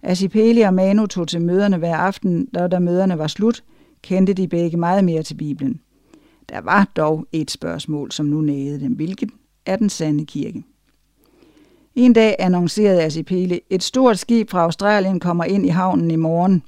Asipeli 0.03 0.61
og 0.61 0.73
Manu 0.73 1.05
tog 1.05 1.27
til 1.27 1.41
møderne 1.41 1.77
hver 1.77 1.95
aften, 1.95 2.45
da 2.45 2.67
da 2.67 2.79
møderne 2.79 3.17
var 3.17 3.27
slut, 3.27 3.63
kendte 4.01 4.33
de 4.33 4.47
begge 4.47 4.77
meget 4.77 5.03
mere 5.03 5.23
til 5.23 5.35
Bibelen. 5.35 5.79
Der 6.49 6.61
var 6.61 6.91
dog 6.95 7.25
et 7.31 7.51
spørgsmål, 7.51 8.11
som 8.11 8.25
nu 8.25 8.41
nægede 8.41 8.79
dem. 8.79 8.91
Hvilket 8.93 9.29
er 9.65 9.75
den 9.75 9.89
sande 9.89 10.25
kirke? 10.25 10.63
En 11.97 12.13
dag 12.13 12.35
annoncerede 12.39 13.03
Asipele, 13.03 13.59
et 13.69 13.83
stort 13.83 14.19
skib 14.19 14.49
fra 14.49 14.61
Australien 14.61 15.19
kommer 15.19 15.43
ind 15.43 15.65
i 15.65 15.69
havnen 15.69 16.11
i 16.11 16.15
morgen. 16.15 16.63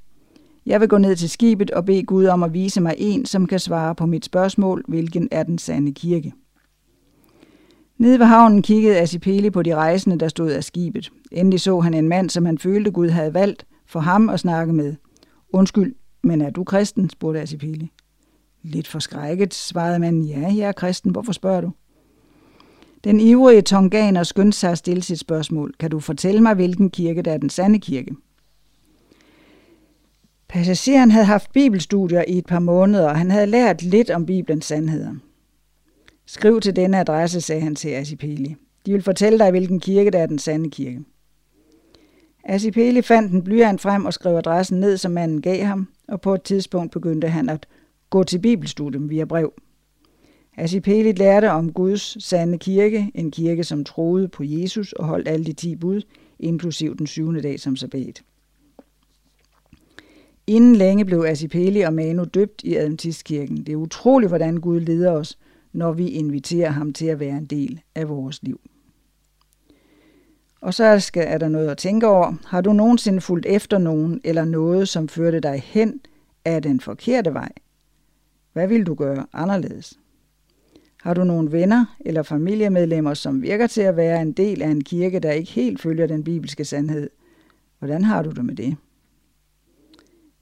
Jeg 0.65 0.79
vil 0.81 0.87
gå 0.87 0.97
ned 0.97 1.15
til 1.15 1.29
skibet 1.29 1.71
og 1.71 1.85
bede 1.85 2.03
Gud 2.03 2.25
om 2.25 2.43
at 2.43 2.53
vise 2.53 2.81
mig 2.81 2.95
en, 2.97 3.25
som 3.25 3.47
kan 3.47 3.59
svare 3.59 3.95
på 3.95 4.05
mit 4.05 4.25
spørgsmål, 4.25 4.83
hvilken 4.87 5.27
er 5.31 5.43
den 5.43 5.57
sande 5.57 5.93
kirke. 5.93 6.33
Nede 7.97 8.19
ved 8.19 8.25
havnen 8.25 8.61
kiggede 8.61 8.99
Asipele 8.99 9.51
på 9.51 9.63
de 9.63 9.75
rejsende, 9.75 10.19
der 10.19 10.27
stod 10.27 10.51
af 10.51 10.63
skibet. 10.63 11.11
Endelig 11.31 11.59
så 11.59 11.79
han 11.79 11.93
en 11.93 12.09
mand, 12.09 12.29
som 12.29 12.45
han 12.45 12.57
følte 12.57 12.91
Gud 12.91 13.09
havde 13.09 13.33
valgt 13.33 13.65
for 13.87 13.99
ham 13.99 14.29
at 14.29 14.39
snakke 14.39 14.73
med. 14.73 14.95
Undskyld, 15.53 15.95
men 16.23 16.41
er 16.41 16.49
du 16.49 16.63
kristen? 16.63 17.09
spurgte 17.09 17.41
Asipele. 17.41 17.87
Lidt 18.63 18.87
forskrækket, 18.87 19.53
svarede 19.53 19.99
manden, 19.99 20.23
ja, 20.23 20.53
jeg 20.55 20.67
er 20.67 20.71
kristen, 20.71 21.11
hvorfor 21.11 21.31
spørger 21.31 21.61
du? 21.61 21.71
Den 23.03 23.19
ivrige 23.19 23.61
tonganer 23.61 24.23
skyndte 24.23 24.57
sig 24.57 24.71
at 24.71 24.77
stille 24.77 25.03
sit 25.03 25.19
spørgsmål. 25.19 25.73
Kan 25.79 25.91
du 25.91 25.99
fortælle 25.99 26.41
mig, 26.41 26.53
hvilken 26.53 26.89
kirke 26.89 27.21
der 27.21 27.31
er 27.31 27.37
den 27.37 27.49
sande 27.49 27.79
kirke? 27.79 28.15
Passageren 30.47 31.11
havde 31.11 31.25
haft 31.25 31.53
bibelstudier 31.53 32.23
i 32.27 32.37
et 32.37 32.45
par 32.45 32.59
måneder, 32.59 33.09
og 33.09 33.17
han 33.17 33.31
havde 33.31 33.45
lært 33.45 33.81
lidt 33.81 34.09
om 34.09 34.25
Bibelens 34.25 34.65
sandheder. 34.65 35.13
Skriv 36.25 36.61
til 36.61 36.75
denne 36.75 36.99
adresse, 36.99 37.41
sagde 37.41 37.61
han 37.61 37.75
til 37.75 37.89
Asipeli. 37.89 38.55
De 38.85 38.91
vil 38.91 39.01
fortælle 39.01 39.39
dig, 39.39 39.51
hvilken 39.51 39.79
kirke 39.79 40.11
der 40.11 40.19
er 40.19 40.25
den 40.25 40.39
sande 40.39 40.69
kirke. 40.69 40.99
Asipeli 42.43 43.01
fandt 43.01 43.31
en 43.31 43.43
blyant 43.43 43.81
frem 43.81 44.05
og 44.05 44.13
skrev 44.13 44.35
adressen 44.35 44.79
ned, 44.79 44.97
som 44.97 45.11
manden 45.11 45.41
gav 45.41 45.63
ham, 45.63 45.87
og 46.07 46.21
på 46.21 46.33
et 46.33 46.43
tidspunkt 46.43 46.91
begyndte 46.91 47.27
han 47.27 47.49
at 47.49 47.65
gå 48.09 48.23
til 48.23 48.39
bibelstudium 48.39 49.09
via 49.09 49.25
brev. 49.25 49.53
Asipeli 50.59 51.11
lærte 51.11 51.51
om 51.51 51.73
Guds 51.73 52.23
sande 52.23 52.57
kirke, 52.57 53.11
en 53.15 53.31
kirke, 53.31 53.63
som 53.63 53.83
troede 53.83 54.27
på 54.27 54.43
Jesus 54.43 54.93
og 54.93 55.05
holdt 55.05 55.27
alle 55.27 55.45
de 55.45 55.53
ti 55.53 55.75
bud, 55.75 56.01
inklusiv 56.39 56.97
den 56.97 57.07
syvende 57.07 57.41
dag 57.41 57.59
som 57.59 57.75
sabbat. 57.75 58.23
Inden 60.47 60.75
længe 60.75 61.05
blev 61.05 61.25
Asipeli 61.27 61.81
og 61.81 61.93
Manu 61.93 62.23
døbt 62.23 62.63
i 62.63 62.75
Adventistkirken. 62.75 63.57
Det 63.57 63.69
er 63.69 63.75
utroligt, 63.75 64.29
hvordan 64.29 64.57
Gud 64.57 64.79
leder 64.79 65.11
os, 65.11 65.37
når 65.73 65.91
vi 65.91 66.07
inviterer 66.07 66.69
ham 66.69 66.93
til 66.93 67.05
at 67.05 67.19
være 67.19 67.37
en 67.37 67.45
del 67.45 67.81
af 67.95 68.09
vores 68.09 68.43
liv. 68.43 68.59
Og 70.61 70.73
så 70.73 70.99
skal, 70.99 71.25
er 71.27 71.37
der 71.37 71.49
noget 71.49 71.69
at 71.69 71.77
tænke 71.77 72.07
over. 72.07 72.33
Har 72.45 72.61
du 72.61 72.73
nogensinde 72.73 73.21
fulgt 73.21 73.45
efter 73.45 73.77
nogen 73.77 74.21
eller 74.23 74.45
noget, 74.45 74.89
som 74.89 75.07
førte 75.07 75.39
dig 75.39 75.63
hen 75.65 76.01
af 76.45 76.61
den 76.61 76.79
forkerte 76.79 77.33
vej? 77.33 77.51
Hvad 78.53 78.67
vil 78.67 78.83
du 78.85 78.93
gøre 78.93 79.25
anderledes? 79.33 79.99
Har 81.01 81.13
du 81.13 81.23
nogle 81.23 81.51
venner 81.51 81.85
eller 81.99 82.23
familiemedlemmer, 82.23 83.13
som 83.13 83.41
virker 83.41 83.67
til 83.67 83.81
at 83.81 83.95
være 83.95 84.21
en 84.21 84.31
del 84.31 84.61
af 84.61 84.67
en 84.67 84.83
kirke, 84.83 85.19
der 85.19 85.31
ikke 85.31 85.51
helt 85.51 85.81
følger 85.81 86.07
den 86.07 86.23
bibelske 86.23 86.65
sandhed? 86.65 87.09
Hvordan 87.79 88.03
har 88.03 88.23
du 88.23 88.29
det 88.29 88.45
med 88.45 88.55
det? 88.55 88.75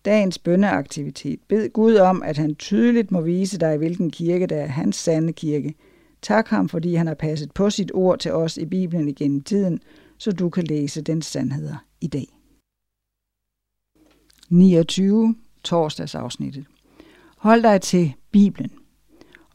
Dagens 0.05 0.39
bønneaktivitet. 0.39 1.39
Bed 1.47 1.69
Gud 1.69 1.95
om, 1.95 2.23
at 2.23 2.37
han 2.37 2.55
tydeligt 2.55 3.11
må 3.11 3.21
vise 3.21 3.59
dig, 3.59 3.77
hvilken 3.77 4.11
kirke 4.11 4.47
der 4.47 4.55
er 4.55 4.67
hans 4.67 4.95
sande 4.95 5.33
kirke. 5.33 5.75
Tak 6.21 6.47
ham, 6.47 6.69
fordi 6.69 6.95
han 6.95 7.07
har 7.07 7.13
passet 7.13 7.51
på 7.51 7.69
sit 7.69 7.91
ord 7.93 8.19
til 8.19 8.31
os 8.31 8.57
i 8.57 8.65
Bibelen 8.65 9.07
igennem 9.07 9.41
tiden, 9.41 9.79
så 10.17 10.31
du 10.31 10.49
kan 10.49 10.63
læse 10.63 11.01
den 11.01 11.21
sandheder 11.21 11.85
i 12.01 12.07
dag. 12.07 12.27
29. 14.49 15.35
Torsdagsafsnittet. 15.63 16.65
Hold 17.37 17.63
dig 17.63 17.81
til 17.81 18.13
Bibelen. 18.31 18.71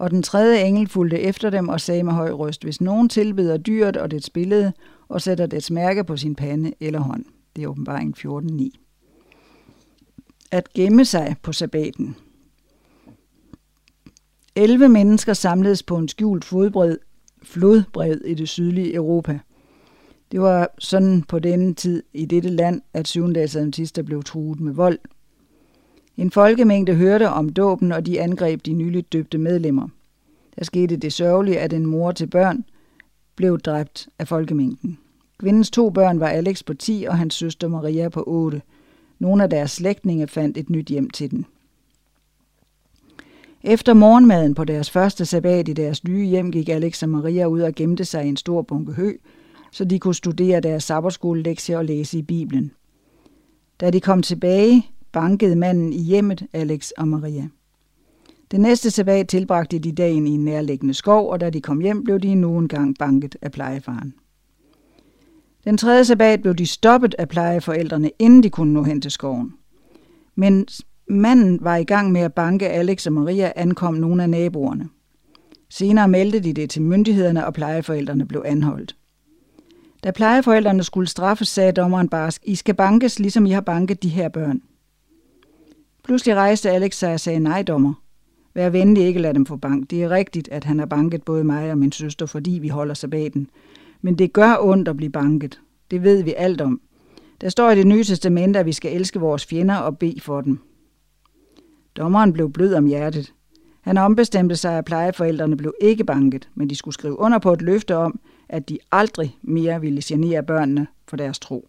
Og 0.02 0.10
den 0.10 0.22
tredje 0.22 0.64
engel 0.64 0.88
fulgte 0.88 1.20
efter 1.20 1.50
dem 1.50 1.68
og 1.68 1.80
sagde 1.80 2.02
med 2.02 2.12
høj 2.12 2.30
røst, 2.30 2.62
hvis 2.62 2.80
nogen 2.80 3.08
tilbeder 3.08 3.56
dyret 3.56 3.96
og 3.96 4.10
dets 4.10 4.30
billede 4.30 4.72
og 5.08 5.22
sætter 5.22 5.46
dets 5.46 5.70
mærke 5.70 6.04
på 6.04 6.16
sin 6.16 6.34
pande 6.34 6.72
eller 6.80 7.00
hånd. 7.00 7.24
Det 7.56 7.64
er 7.64 7.68
åbenbaring 7.68 8.16
14.9. 8.18 8.70
At 10.50 10.72
gemme 10.72 11.04
sig 11.04 11.36
på 11.42 11.52
sabbaten. 11.52 12.16
11 14.56 14.88
mennesker 14.88 15.32
samledes 15.32 15.82
på 15.82 15.96
en 15.96 16.08
skjult 16.08 16.44
fodbred, 16.44 16.96
flodbred 17.42 18.20
i 18.20 18.34
det 18.34 18.48
sydlige 18.48 18.94
Europa. 18.94 19.38
Det 20.32 20.40
var 20.40 20.74
sådan 20.78 21.22
på 21.22 21.38
denne 21.38 21.74
tid 21.74 22.02
i 22.12 22.24
dette 22.24 22.48
land, 22.48 22.82
at 22.94 23.08
syvendagsadventister 23.08 24.02
blev 24.02 24.22
truet 24.22 24.60
med 24.60 24.72
vold– 24.72 24.98
en 26.22 26.30
folkemængde 26.30 26.94
hørte 26.94 27.28
om 27.28 27.48
dåben, 27.48 27.92
og 27.92 28.06
de 28.06 28.20
angreb 28.20 28.66
de 28.66 28.72
nyligt 28.72 29.12
døbte 29.12 29.38
medlemmer. 29.38 29.88
Der 30.58 30.64
skete 30.64 30.96
det 30.96 31.12
sørgelige, 31.12 31.58
at 31.58 31.72
en 31.72 31.86
mor 31.86 32.12
til 32.12 32.26
børn 32.26 32.64
blev 33.36 33.58
dræbt 33.58 34.08
af 34.18 34.28
folkemængden. 34.28 34.98
Kvindens 35.38 35.70
to 35.70 35.90
børn 35.90 36.20
var 36.20 36.28
Alex 36.28 36.64
på 36.64 36.74
10 36.74 37.04
og 37.08 37.18
hans 37.18 37.34
søster 37.34 37.68
Maria 37.68 38.08
på 38.08 38.24
8. 38.26 38.62
Nogle 39.18 39.42
af 39.42 39.50
deres 39.50 39.70
slægtninge 39.70 40.26
fandt 40.26 40.58
et 40.58 40.70
nyt 40.70 40.86
hjem 40.86 41.10
til 41.10 41.30
den. 41.30 41.46
Efter 43.62 43.94
morgenmaden 43.94 44.54
på 44.54 44.64
deres 44.64 44.90
første 44.90 45.26
sabbat 45.26 45.68
i 45.68 45.72
deres 45.72 46.04
nye 46.04 46.26
hjem 46.26 46.52
gik 46.52 46.68
Alex 46.68 47.02
og 47.02 47.08
Maria 47.08 47.46
ud 47.46 47.60
og 47.60 47.74
gemte 47.74 48.04
sig 48.04 48.24
i 48.24 48.28
en 48.28 48.36
stor 48.36 48.62
bunke 48.62 48.92
hø, 48.92 49.12
så 49.72 49.84
de 49.84 49.98
kunne 49.98 50.14
studere 50.14 50.60
deres 50.60 50.84
sabberskolelektier 50.84 51.78
og 51.78 51.84
læse 51.84 52.18
i 52.18 52.22
Bibelen. 52.22 52.72
Da 53.80 53.90
de 53.90 54.00
kom 54.00 54.22
tilbage, 54.22 54.86
bankede 55.12 55.56
manden 55.56 55.92
i 55.92 56.02
hjemmet 56.02 56.46
Alex 56.52 56.90
og 56.90 57.08
Maria. 57.08 57.48
Den 58.50 58.60
næste 58.60 58.90
sabbat 58.90 59.28
tilbragte 59.28 59.78
de 59.78 59.92
dagen 59.92 60.26
i 60.26 60.30
en 60.30 60.44
nærliggende 60.44 60.94
skov, 60.94 61.30
og 61.30 61.40
da 61.40 61.50
de 61.50 61.60
kom 61.60 61.80
hjem, 61.80 62.04
blev 62.04 62.18
de 62.18 62.28
endnu 62.28 62.58
engang 62.58 62.96
banket 62.98 63.36
af 63.42 63.52
plejefaren. 63.52 64.14
Den 65.64 65.76
tredje 65.76 66.04
sabbat 66.04 66.42
blev 66.42 66.54
de 66.54 66.66
stoppet 66.66 67.14
af 67.18 67.28
plejeforældrene, 67.28 68.10
inden 68.18 68.42
de 68.42 68.50
kunne 68.50 68.72
nå 68.72 68.82
hen 68.82 69.00
til 69.00 69.10
skoven. 69.10 69.52
Men 70.34 70.66
manden 71.08 71.58
var 71.60 71.76
i 71.76 71.84
gang 71.84 72.12
med 72.12 72.20
at 72.20 72.34
banke 72.34 72.68
Alex 72.68 73.06
og 73.06 73.12
Maria, 73.12 73.52
ankom 73.56 73.94
nogle 73.94 74.22
af 74.22 74.30
naboerne. 74.30 74.88
Senere 75.70 76.08
meldte 76.08 76.40
de 76.40 76.52
det 76.52 76.70
til 76.70 76.82
myndighederne, 76.82 77.46
og 77.46 77.54
plejeforældrene 77.54 78.26
blev 78.26 78.42
anholdt. 78.46 78.96
Da 80.04 80.10
plejeforældrene 80.10 80.84
skulle 80.84 81.08
straffes, 81.08 81.48
sagde 81.48 81.72
dommeren 81.72 82.08
barsk, 82.08 82.42
I 82.44 82.54
skal 82.54 82.74
bankes, 82.74 83.18
ligesom 83.18 83.46
I 83.46 83.50
har 83.50 83.60
banket 83.60 84.02
de 84.02 84.08
her 84.08 84.28
børn. 84.28 84.62
Pludselig 86.04 86.34
rejste 86.34 86.70
Alex 86.70 86.94
sig 86.94 87.12
og 87.12 87.20
sagde, 87.20 87.40
nej 87.40 87.62
dommer. 87.62 87.94
Vær 88.54 88.68
venlig 88.68 89.04
ikke 89.04 89.20
lade 89.20 89.34
dem 89.34 89.46
få 89.46 89.56
bank. 89.56 89.90
Det 89.90 90.02
er 90.02 90.10
rigtigt, 90.10 90.48
at 90.48 90.64
han 90.64 90.78
har 90.78 90.86
banket 90.86 91.22
både 91.22 91.44
mig 91.44 91.70
og 91.70 91.78
min 91.78 91.92
søster, 91.92 92.26
fordi 92.26 92.50
vi 92.50 92.68
holder 92.68 92.94
sabbaten. 92.94 93.50
Men 94.00 94.18
det 94.18 94.32
gør 94.32 94.56
ondt 94.60 94.88
at 94.88 94.96
blive 94.96 95.10
banket. 95.10 95.60
Det 95.90 96.02
ved 96.02 96.22
vi 96.22 96.34
alt 96.36 96.60
om. 96.60 96.80
Der 97.40 97.48
står 97.48 97.70
i 97.70 97.76
det 97.76 97.86
nye 97.86 98.04
testament, 98.04 98.56
at 98.56 98.66
vi 98.66 98.72
skal 98.72 98.96
elske 98.96 99.20
vores 99.20 99.46
fjender 99.46 99.76
og 99.76 99.98
bede 99.98 100.20
for 100.20 100.40
dem. 100.40 100.58
Dommeren 101.96 102.32
blev 102.32 102.52
blød 102.52 102.74
om 102.74 102.86
hjertet. 102.86 103.32
Han 103.80 103.98
ombestemte 103.98 104.56
sig, 104.56 104.78
at 104.78 104.84
plejeforældrene 104.84 105.56
blev 105.56 105.74
ikke 105.80 106.04
banket, 106.04 106.48
men 106.54 106.70
de 106.70 106.76
skulle 106.76 106.94
skrive 106.94 107.18
under 107.18 107.38
på 107.38 107.52
et 107.52 107.62
løfte 107.62 107.96
om, 107.96 108.20
at 108.48 108.68
de 108.68 108.78
aldrig 108.92 109.38
mere 109.42 109.80
ville 109.80 110.00
genere 110.04 110.42
børnene 110.42 110.86
for 111.08 111.16
deres 111.16 111.38
tro. 111.38 111.68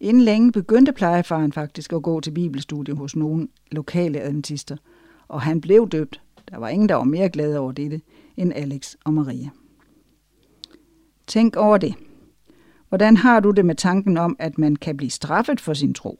Inden 0.00 0.22
længe 0.22 0.52
begyndte 0.52 0.92
plejefaren 0.92 1.52
faktisk 1.52 1.92
at 1.92 2.02
gå 2.02 2.20
til 2.20 2.30
bibelstudie 2.30 2.94
hos 2.94 3.16
nogle 3.16 3.48
lokale 3.72 4.20
adventister, 4.20 4.76
og 5.28 5.40
han 5.42 5.60
blev 5.60 5.88
døbt. 5.88 6.20
Der 6.50 6.58
var 6.58 6.68
ingen, 6.68 6.88
der 6.88 6.94
var 6.94 7.04
mere 7.04 7.28
glade 7.28 7.58
over 7.58 7.72
dette 7.72 8.00
end 8.36 8.52
Alex 8.54 8.94
og 9.04 9.14
Maria. 9.14 9.48
Tænk 11.26 11.56
over 11.56 11.78
det. 11.78 11.94
Hvordan 12.88 13.16
har 13.16 13.40
du 13.40 13.50
det 13.50 13.64
med 13.64 13.74
tanken 13.74 14.16
om, 14.16 14.36
at 14.38 14.58
man 14.58 14.76
kan 14.76 14.96
blive 14.96 15.10
straffet 15.10 15.60
for 15.60 15.74
sin 15.74 15.94
tro? 15.94 16.18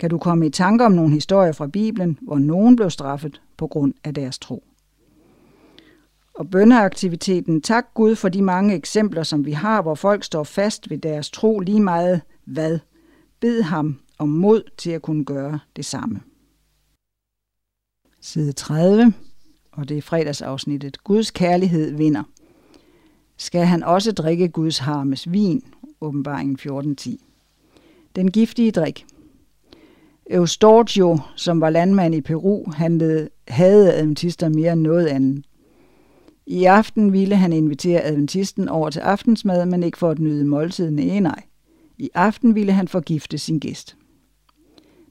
Kan 0.00 0.10
du 0.10 0.18
komme 0.18 0.46
i 0.46 0.50
tanke 0.50 0.84
om 0.84 0.92
nogle 0.92 1.12
historier 1.12 1.52
fra 1.52 1.66
Bibelen, 1.66 2.18
hvor 2.22 2.38
nogen 2.38 2.76
blev 2.76 2.90
straffet 2.90 3.40
på 3.56 3.66
grund 3.66 3.94
af 4.04 4.14
deres 4.14 4.38
tro? 4.38 4.64
Og 6.34 6.50
bønneaktiviteten, 6.50 7.62
tak 7.62 7.86
Gud 7.94 8.16
for 8.16 8.28
de 8.28 8.42
mange 8.42 8.74
eksempler, 8.74 9.22
som 9.22 9.46
vi 9.46 9.52
har, 9.52 9.82
hvor 9.82 9.94
folk 9.94 10.24
står 10.24 10.44
fast 10.44 10.90
ved 10.90 10.98
deres 10.98 11.30
tro 11.30 11.60
lige 11.60 11.80
meget 11.80 12.20
hvad. 12.46 12.78
Bed 13.40 13.62
ham 13.62 13.98
om 14.18 14.28
mod 14.28 14.62
til 14.76 14.90
at 14.90 15.02
kunne 15.02 15.24
gøre 15.24 15.58
det 15.76 15.84
samme. 15.84 16.20
Side 18.20 18.52
30, 18.52 19.14
og 19.72 19.88
det 19.88 19.98
er 19.98 20.02
fredagsafsnittet. 20.02 21.04
Guds 21.04 21.30
kærlighed 21.30 21.96
vinder. 21.96 22.22
Skal 23.36 23.66
han 23.66 23.82
også 23.82 24.12
drikke 24.12 24.48
Guds 24.48 24.78
harmes 24.78 25.32
vin? 25.32 25.62
Åbenbaringen 26.00 26.58
14.10. 26.60 27.16
Den 28.16 28.30
giftige 28.30 28.70
drik. 28.70 29.06
Eustorgio, 30.30 31.18
som 31.36 31.60
var 31.60 31.70
landmand 31.70 32.14
i 32.14 32.20
Peru, 32.20 32.70
handlede, 32.70 33.28
havde 33.48 33.94
adventister 33.94 34.48
mere 34.48 34.72
end 34.72 34.80
noget 34.80 35.06
andet. 35.06 35.44
I 36.46 36.64
aften 36.64 37.12
ville 37.12 37.36
han 37.36 37.52
invitere 37.52 38.00
adventisten 38.02 38.68
over 38.68 38.90
til 38.90 39.00
aftensmad, 39.00 39.66
men 39.66 39.82
ikke 39.82 39.98
for 39.98 40.10
at 40.10 40.18
nyde 40.18 40.44
måltiden. 40.44 40.94
Nej, 40.94 41.20
nej. 41.20 41.42
I 41.98 42.10
aften 42.14 42.54
ville 42.54 42.72
han 42.72 42.88
forgifte 42.88 43.38
sin 43.38 43.58
gæst. 43.58 43.96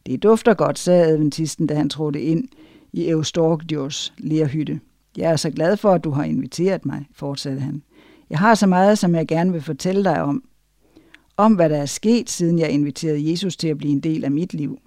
Det 0.06 0.24
dufter 0.24 0.54
godt, 0.54 0.80
sagde 0.80 1.06
adventisten, 1.06 1.68
da 1.68 1.76
han 1.76 1.90
trådte 1.90 2.22
ind 2.22 2.48
i 2.94 3.10
Eustorgios 3.10 4.14
lærhytte. 4.18 4.80
Jeg 5.18 5.32
er 5.32 5.36
så 5.36 5.50
glad 5.50 5.78
for, 5.78 5.92
at 5.92 6.04
du 6.04 6.12
har 6.12 6.24
inviteret 6.24 6.86
mig, 6.86 7.06
fortsatte 7.14 7.62
han. 7.62 7.84
Jeg 8.30 8.40
har 8.40 8.56
så 8.56 8.68
meget, 8.68 8.98
som 8.98 9.16
jeg 9.16 9.28
gerne 9.28 9.52
vil 9.52 9.62
fortælle 9.62 10.04
dig 10.04 10.22
om. 10.22 10.44
Om 11.38 11.54
hvad 11.54 11.70
der 11.70 11.78
er 11.78 11.86
sket, 11.86 12.30
siden 12.30 12.60
jeg 12.60 12.70
inviterede 12.70 13.32
Jesus 13.32 13.58
til 13.58 13.68
at 13.68 13.78
blive 13.78 13.92
en 13.92 14.00
del 14.00 14.24
af 14.24 14.32
mit 14.32 14.54
liv. 14.54 14.80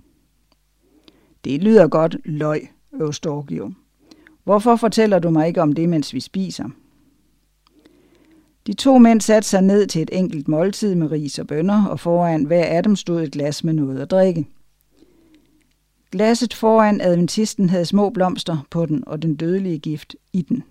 Det 1.45 1.63
lyder 1.63 1.89
godt, 1.89 2.17
løg, 2.25 2.69
Eustorgio. 3.01 3.73
Hvorfor 4.45 4.77
fortæller 4.77 5.19
du 5.19 5.31
mig 5.31 5.49
ikke 5.49 5.63
om 5.63 5.73
det, 5.73 5.89
mens 5.89 6.15
vi 6.15 6.21
spiser? 6.21 6.69
De 8.69 8.75
to 8.75 8.99
mænd 8.99 9.21
satte 9.21 9.49
sig 9.49 9.63
ned 9.63 9.87
til 9.87 10.03
et 10.03 10.11
enkelt 10.13 10.49
måltid 10.49 10.95
med 10.95 11.11
ris 11.11 11.39
og 11.39 11.47
bønner, 11.47 11.87
og 11.87 12.01
foran 12.01 12.45
hver 12.45 12.65
af 12.65 12.83
dem 12.83 12.97
stod 12.97 13.23
et 13.23 13.33
glas 13.33 13.65
med 13.65 13.73
noget 13.73 14.01
at 14.01 14.11
drikke. 14.11 14.47
Glasset 16.11 16.55
foran 16.55 17.01
adventisten 17.01 17.71
havde 17.71 17.85
små 17.85 18.11
blomster 18.11 18.67
på 18.71 18.87
den 18.87 19.05
og 19.07 19.23
den 19.23 19.35
dødelige 19.35 19.79
gift 19.79 20.17
i 20.33 20.43
den. 20.43 20.63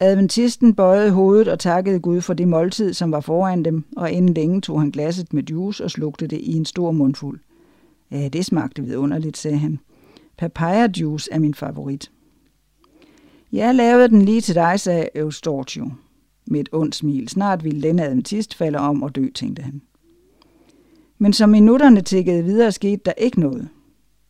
Adventisten 0.00 0.74
bøjede 0.74 1.10
hovedet 1.10 1.48
og 1.48 1.58
takkede 1.58 2.00
Gud 2.00 2.20
for 2.20 2.34
det 2.34 2.48
måltid, 2.48 2.92
som 2.92 3.12
var 3.12 3.20
foran 3.20 3.62
dem, 3.62 3.84
og 3.96 4.10
inden 4.10 4.34
længe 4.34 4.60
tog 4.60 4.80
han 4.80 4.90
glasset 4.90 5.32
med 5.32 5.42
juice 5.42 5.84
og 5.84 5.90
slugte 5.90 6.26
det 6.26 6.40
i 6.40 6.52
en 6.52 6.64
stor 6.64 6.92
mundfuld. 6.92 7.40
Ja, 8.10 8.28
det 8.28 8.44
smagte 8.44 8.82
vidunderligt, 8.82 9.36
sagde 9.36 9.58
han. 9.58 9.78
Papaya 10.38 10.88
juice 11.00 11.32
er 11.32 11.38
min 11.38 11.54
favorit. 11.54 12.10
Jeg 13.52 13.74
lavede 13.74 14.08
den 14.08 14.22
lige 14.22 14.40
til 14.40 14.54
dig, 14.54 14.80
sagde 14.80 15.08
Eustortio. 15.14 15.90
Med 16.52 16.60
et 16.60 16.68
ondt 16.72 16.94
smil. 16.94 17.28
Snart 17.28 17.64
ville 17.64 17.82
denne 17.82 18.04
adventist 18.04 18.54
falde 18.54 18.78
om 18.78 19.02
og 19.02 19.14
dø, 19.14 19.26
tænkte 19.34 19.62
han. 19.62 19.82
Men 21.18 21.32
som 21.32 21.50
minutterne 21.50 22.00
tikkede 22.00 22.44
videre, 22.44 22.72
skete 22.72 23.02
der 23.04 23.12
ikke 23.12 23.40
noget. 23.40 23.68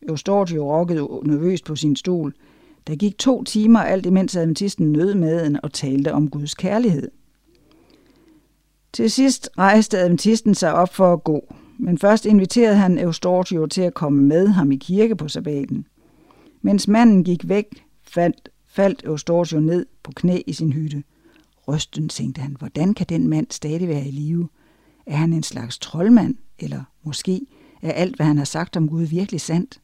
Eustorgio 0.09 0.71
rokkede 0.71 1.01
nervøst 1.23 1.65
på 1.65 1.75
sin 1.75 1.95
stol. 1.95 2.33
Der 2.87 2.95
gik 2.95 3.17
to 3.17 3.43
timer, 3.43 3.79
alt 3.79 4.05
imens 4.05 4.35
adventisten 4.35 4.91
nød 4.91 5.15
maden 5.15 5.59
og 5.63 5.73
talte 5.73 6.13
om 6.13 6.29
Guds 6.29 6.53
kærlighed. 6.53 7.11
Til 8.93 9.11
sidst 9.11 9.49
rejste 9.57 9.97
adventisten 9.97 10.55
sig 10.55 10.73
op 10.73 10.93
for 10.93 11.13
at 11.13 11.23
gå, 11.23 11.53
men 11.77 11.97
først 11.97 12.25
inviterede 12.25 12.75
han 12.75 12.97
Eustorgio 12.99 13.65
til 13.65 13.81
at 13.81 13.93
komme 13.93 14.23
med 14.23 14.47
ham 14.47 14.71
i 14.71 14.75
kirke 14.75 15.15
på 15.15 15.27
sabbaten. 15.27 15.87
Mens 16.61 16.87
manden 16.87 17.23
gik 17.23 17.49
væk, 17.49 17.65
fandt, 18.03 18.49
faldt 18.67 19.03
Eustorgio 19.05 19.59
ned 19.59 19.85
på 20.03 20.11
knæ 20.15 20.41
i 20.47 20.53
sin 20.53 20.73
hytte. 20.73 21.03
Rysten, 21.67 22.09
tænkte 22.09 22.41
han, 22.41 22.55
hvordan 22.59 22.93
kan 22.93 23.05
den 23.09 23.27
mand 23.27 23.47
stadig 23.49 23.87
være 23.87 24.07
i 24.07 24.11
live? 24.11 24.49
Er 25.05 25.15
han 25.15 25.33
en 25.33 25.43
slags 25.43 25.79
troldmand, 25.79 26.35
eller 26.59 26.83
måske 27.03 27.41
er 27.81 27.91
alt, 27.91 28.15
hvad 28.15 28.25
han 28.25 28.37
har 28.37 28.45
sagt 28.45 28.77
om 28.77 28.89
Gud, 28.89 29.03
virkelig 29.03 29.41
sandt? 29.41 29.81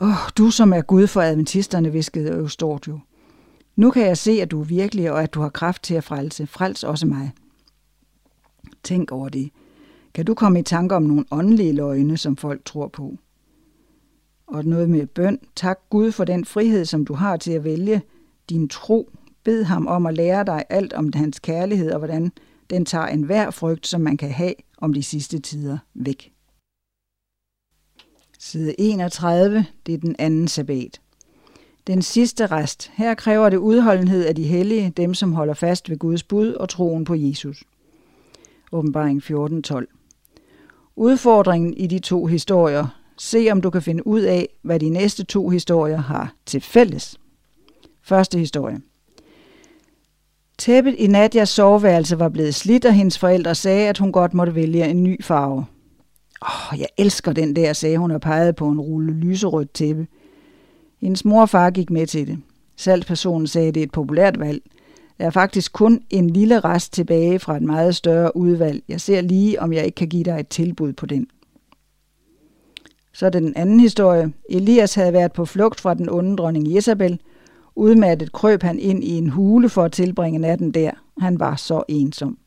Åh, 0.00 0.08
oh, 0.08 0.30
du 0.38 0.50
som 0.50 0.72
er 0.72 0.80
Gud 0.80 1.06
for 1.06 1.20
adventisterne, 1.20 1.92
viskede 1.92 2.30
Eustorgio. 2.30 3.00
Nu 3.76 3.90
kan 3.90 4.06
jeg 4.06 4.18
se, 4.18 4.30
at 4.30 4.50
du 4.50 4.60
er 4.60 4.64
virkelig, 4.64 5.10
og 5.10 5.22
at 5.22 5.34
du 5.34 5.40
har 5.40 5.48
kraft 5.48 5.82
til 5.82 5.94
at 5.94 6.04
frelse. 6.04 6.46
Frels 6.46 6.84
også 6.84 7.06
mig. 7.06 7.32
Tænk 8.82 9.12
over 9.12 9.28
det. 9.28 9.50
Kan 10.14 10.24
du 10.24 10.34
komme 10.34 10.60
i 10.60 10.62
tanke 10.62 10.94
om 10.94 11.02
nogle 11.02 11.24
åndelige 11.30 11.72
løgne, 11.72 12.16
som 12.16 12.36
folk 12.36 12.64
tror 12.64 12.88
på? 12.88 13.16
Og 14.46 14.64
noget 14.64 14.90
med 14.90 15.06
bøn. 15.06 15.38
Tak 15.56 15.78
Gud 15.90 16.12
for 16.12 16.24
den 16.24 16.44
frihed, 16.44 16.84
som 16.84 17.04
du 17.04 17.14
har 17.14 17.36
til 17.36 17.52
at 17.52 17.64
vælge 17.64 18.02
din 18.48 18.68
tro. 18.68 19.10
Bed 19.48 19.64
ham 19.64 19.86
om 19.86 20.06
at 20.06 20.14
lære 20.14 20.44
dig 20.44 20.64
alt 20.68 20.92
om 20.92 21.12
hans 21.14 21.38
kærlighed 21.38 21.92
og 21.92 21.98
hvordan 21.98 22.32
den 22.70 22.84
tager 22.84 23.06
enhver 23.06 23.50
frygt, 23.50 23.86
som 23.86 24.00
man 24.00 24.16
kan 24.16 24.30
have 24.30 24.54
om 24.78 24.92
de 24.92 25.02
sidste 25.02 25.38
tider 25.38 25.78
væk. 25.94 26.32
Side 28.38 28.74
31, 28.80 29.66
det 29.86 29.94
er 29.94 29.98
den 29.98 30.16
anden 30.18 30.48
sabbat. 30.48 31.00
Den 31.86 32.02
sidste 32.02 32.46
rest. 32.46 32.90
Her 32.94 33.14
kræver 33.14 33.48
det 33.48 33.56
udholdenhed 33.56 34.24
af 34.24 34.34
de 34.34 34.42
hellige, 34.42 34.90
dem 34.96 35.14
som 35.14 35.32
holder 35.32 35.54
fast 35.54 35.90
ved 35.90 35.96
Guds 35.98 36.22
bud 36.22 36.52
og 36.52 36.68
troen 36.68 37.04
på 37.04 37.14
Jesus. 37.14 37.64
Åbenbaring 38.72 39.22
14.12. 39.22 39.84
Udfordringen 40.96 41.74
i 41.74 41.86
de 41.86 41.98
to 41.98 42.26
historier. 42.26 42.86
Se 43.16 43.48
om 43.52 43.60
du 43.60 43.70
kan 43.70 43.82
finde 43.82 44.06
ud 44.06 44.20
af, 44.20 44.48
hvad 44.62 44.80
de 44.80 44.88
næste 44.88 45.24
to 45.24 45.48
historier 45.48 46.00
har 46.00 46.34
til 46.46 46.60
fælles. 46.60 47.20
Første 48.02 48.38
historie. 48.38 48.80
Tæppet 50.58 50.94
i 50.98 51.06
Nadjas 51.06 51.48
soveværelse 51.48 52.18
var 52.18 52.28
blevet 52.28 52.54
slidt, 52.54 52.84
og 52.84 52.92
hendes 52.92 53.18
forældre 53.18 53.54
sagde, 53.54 53.88
at 53.88 53.98
hun 53.98 54.12
godt 54.12 54.34
måtte 54.34 54.54
vælge 54.54 54.88
en 54.88 55.02
ny 55.02 55.24
farve. 55.24 55.66
Åh, 56.42 56.72
oh, 56.72 56.80
jeg 56.80 56.88
elsker 56.96 57.32
den 57.32 57.56
der, 57.56 57.72
sagde 57.72 57.98
hun 57.98 58.10
og 58.10 58.20
pegede 58.20 58.52
på 58.52 58.68
en 58.68 58.80
rulle 58.80 59.12
lyserødt 59.12 59.72
tæppe. 59.72 60.06
Hendes 61.00 61.24
mor 61.24 61.40
og 61.40 61.48
far 61.48 61.70
gik 61.70 61.90
med 61.90 62.06
til 62.06 62.26
det. 62.26 62.38
Salgspersonen 62.76 63.46
sagde, 63.46 63.68
at 63.68 63.74
det 63.74 63.80
er 63.80 63.84
et 63.84 63.92
populært 63.92 64.40
valg. 64.40 64.62
Der 65.18 65.26
er 65.26 65.30
faktisk 65.30 65.72
kun 65.72 66.00
en 66.10 66.30
lille 66.30 66.60
rest 66.60 66.92
tilbage 66.92 67.38
fra 67.38 67.56
et 67.56 67.62
meget 67.62 67.96
større 67.96 68.36
udvalg. 68.36 68.82
Jeg 68.88 69.00
ser 69.00 69.20
lige, 69.20 69.62
om 69.62 69.72
jeg 69.72 69.84
ikke 69.84 69.96
kan 69.96 70.08
give 70.08 70.24
dig 70.24 70.40
et 70.40 70.48
tilbud 70.48 70.92
på 70.92 71.06
den. 71.06 71.26
Så 73.12 73.26
er 73.26 73.30
det 73.30 73.42
den 73.42 73.56
anden 73.56 73.80
historie. 73.80 74.32
Elias 74.50 74.94
havde 74.94 75.12
været 75.12 75.32
på 75.32 75.44
flugt 75.44 75.80
fra 75.80 75.94
den 75.94 76.10
onde 76.10 76.36
dronning 76.36 76.74
Jezabel. 76.74 77.20
Udmattet 77.78 78.32
krøb 78.32 78.62
han 78.62 78.78
ind 78.78 79.04
i 79.04 79.18
en 79.18 79.28
hule 79.28 79.68
for 79.68 79.82
at 79.82 79.92
tilbringe 79.92 80.38
natten 80.38 80.70
der. 80.70 80.90
Han 81.20 81.40
var 81.40 81.56
så 81.56 81.82
ensom. 81.88 82.38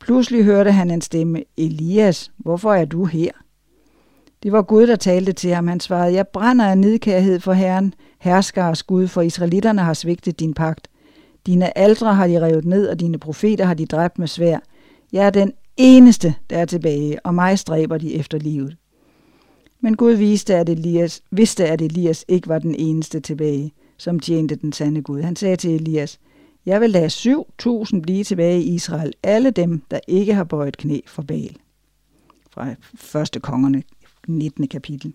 Pludselig 0.00 0.44
hørte 0.44 0.72
han 0.72 0.90
en 0.90 1.00
stemme. 1.00 1.42
Elias, 1.56 2.32
hvorfor 2.36 2.72
er 2.72 2.84
du 2.84 3.04
her? 3.04 3.30
Det 4.42 4.52
var 4.52 4.62
Gud, 4.62 4.86
der 4.86 4.96
talte 4.96 5.32
til 5.32 5.54
ham. 5.54 5.68
Han 5.68 5.80
svarede, 5.80 6.14
jeg 6.14 6.28
brænder 6.28 6.64
af 6.64 6.78
nidkærhed 6.78 7.40
for 7.40 7.52
Herren, 7.52 7.94
herskers 8.20 8.82
Gud, 8.82 9.08
for 9.08 9.22
israelitterne 9.22 9.82
har 9.82 9.94
svigtet 9.94 10.40
din 10.40 10.54
pagt. 10.54 10.88
Dine 11.46 11.78
aldre 11.78 12.14
har 12.14 12.26
de 12.26 12.40
revet 12.40 12.64
ned, 12.64 12.88
og 12.88 13.00
dine 13.00 13.18
profeter 13.18 13.64
har 13.64 13.74
de 13.74 13.86
dræbt 13.86 14.18
med 14.18 14.26
svær. 14.26 14.58
Jeg 15.12 15.26
er 15.26 15.30
den 15.30 15.52
eneste, 15.76 16.34
der 16.50 16.58
er 16.58 16.64
tilbage, 16.64 17.26
og 17.26 17.34
mig 17.34 17.58
stræber 17.58 17.98
de 17.98 18.14
efter 18.14 18.38
livet. 18.38 18.76
Men 19.80 19.96
Gud 19.96 20.12
viste, 20.12 20.54
at 20.54 20.68
Elias, 20.68 21.22
vidste, 21.30 21.66
at 21.66 21.82
Elias 21.82 22.24
ikke 22.28 22.48
var 22.48 22.58
den 22.58 22.74
eneste 22.74 23.20
tilbage, 23.20 23.72
som 24.02 24.20
tjente 24.20 24.54
den 24.54 24.72
sande 24.72 25.02
Gud. 25.02 25.22
Han 25.22 25.36
sagde 25.36 25.56
til 25.56 25.74
Elias, 25.74 26.20
jeg 26.66 26.80
vil 26.80 26.90
lade 26.90 27.06
7.000 27.06 28.00
blive 28.00 28.24
tilbage 28.24 28.62
i 28.62 28.74
Israel, 28.74 29.12
alle 29.22 29.50
dem, 29.50 29.82
der 29.90 30.00
ikke 30.08 30.34
har 30.34 30.44
bøjet 30.44 30.76
knæ 30.76 31.00
for 31.06 31.22
Baal. 31.22 31.56
Fra 32.50 32.74
første 32.94 33.40
kongerne, 33.40 33.82
19. 34.28 34.68
kapitel. 34.68 35.12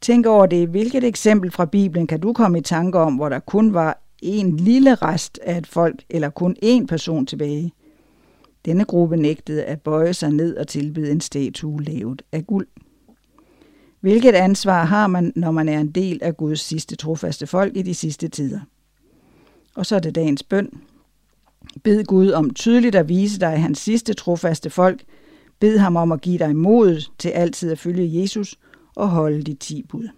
Tænk 0.00 0.26
over 0.26 0.46
det. 0.46 0.68
Hvilket 0.68 1.04
eksempel 1.04 1.50
fra 1.50 1.64
Bibelen 1.64 2.06
kan 2.06 2.20
du 2.20 2.32
komme 2.32 2.58
i 2.58 2.62
tanke 2.62 2.98
om, 2.98 3.14
hvor 3.14 3.28
der 3.28 3.38
kun 3.38 3.74
var 3.74 4.02
en 4.22 4.56
lille 4.56 4.94
rest 4.94 5.38
af 5.42 5.58
et 5.58 5.66
folk, 5.66 6.04
eller 6.10 6.30
kun 6.30 6.56
én 6.64 6.86
person 6.86 7.26
tilbage? 7.26 7.72
Denne 8.64 8.84
gruppe 8.84 9.16
nægtede 9.16 9.64
at 9.64 9.80
bøje 9.80 10.14
sig 10.14 10.30
ned 10.30 10.56
og 10.56 10.68
tilbyde 10.68 11.12
en 11.12 11.20
statue 11.20 11.82
lavet 11.82 12.22
af 12.32 12.46
guld. 12.46 12.66
Hvilket 14.00 14.34
ansvar 14.34 14.84
har 14.84 15.06
man, 15.06 15.32
når 15.36 15.50
man 15.50 15.68
er 15.68 15.80
en 15.80 15.90
del 15.90 16.18
af 16.22 16.36
Guds 16.36 16.60
sidste 16.60 16.96
trofaste 16.96 17.46
folk 17.46 17.76
i 17.76 17.82
de 17.82 17.94
sidste 17.94 18.28
tider? 18.28 18.60
Og 19.74 19.86
så 19.86 19.96
er 19.96 20.00
det 20.00 20.14
dagens 20.14 20.42
bøn. 20.42 20.70
Bed 21.82 22.04
Gud 22.04 22.30
om 22.30 22.54
tydeligt 22.54 22.94
at 22.94 23.08
vise 23.08 23.40
dig 23.40 23.62
hans 23.62 23.78
sidste 23.78 24.14
trofaste 24.14 24.70
folk. 24.70 25.02
Bed 25.58 25.78
ham 25.78 25.96
om 25.96 26.12
at 26.12 26.20
give 26.20 26.38
dig 26.38 26.56
mod 26.56 27.10
til 27.18 27.28
altid 27.28 27.72
at 27.72 27.78
følge 27.78 28.20
Jesus 28.20 28.58
og 28.96 29.08
holde 29.08 29.42
de 29.42 29.54
ti 29.54 29.82
bud. 29.88 30.08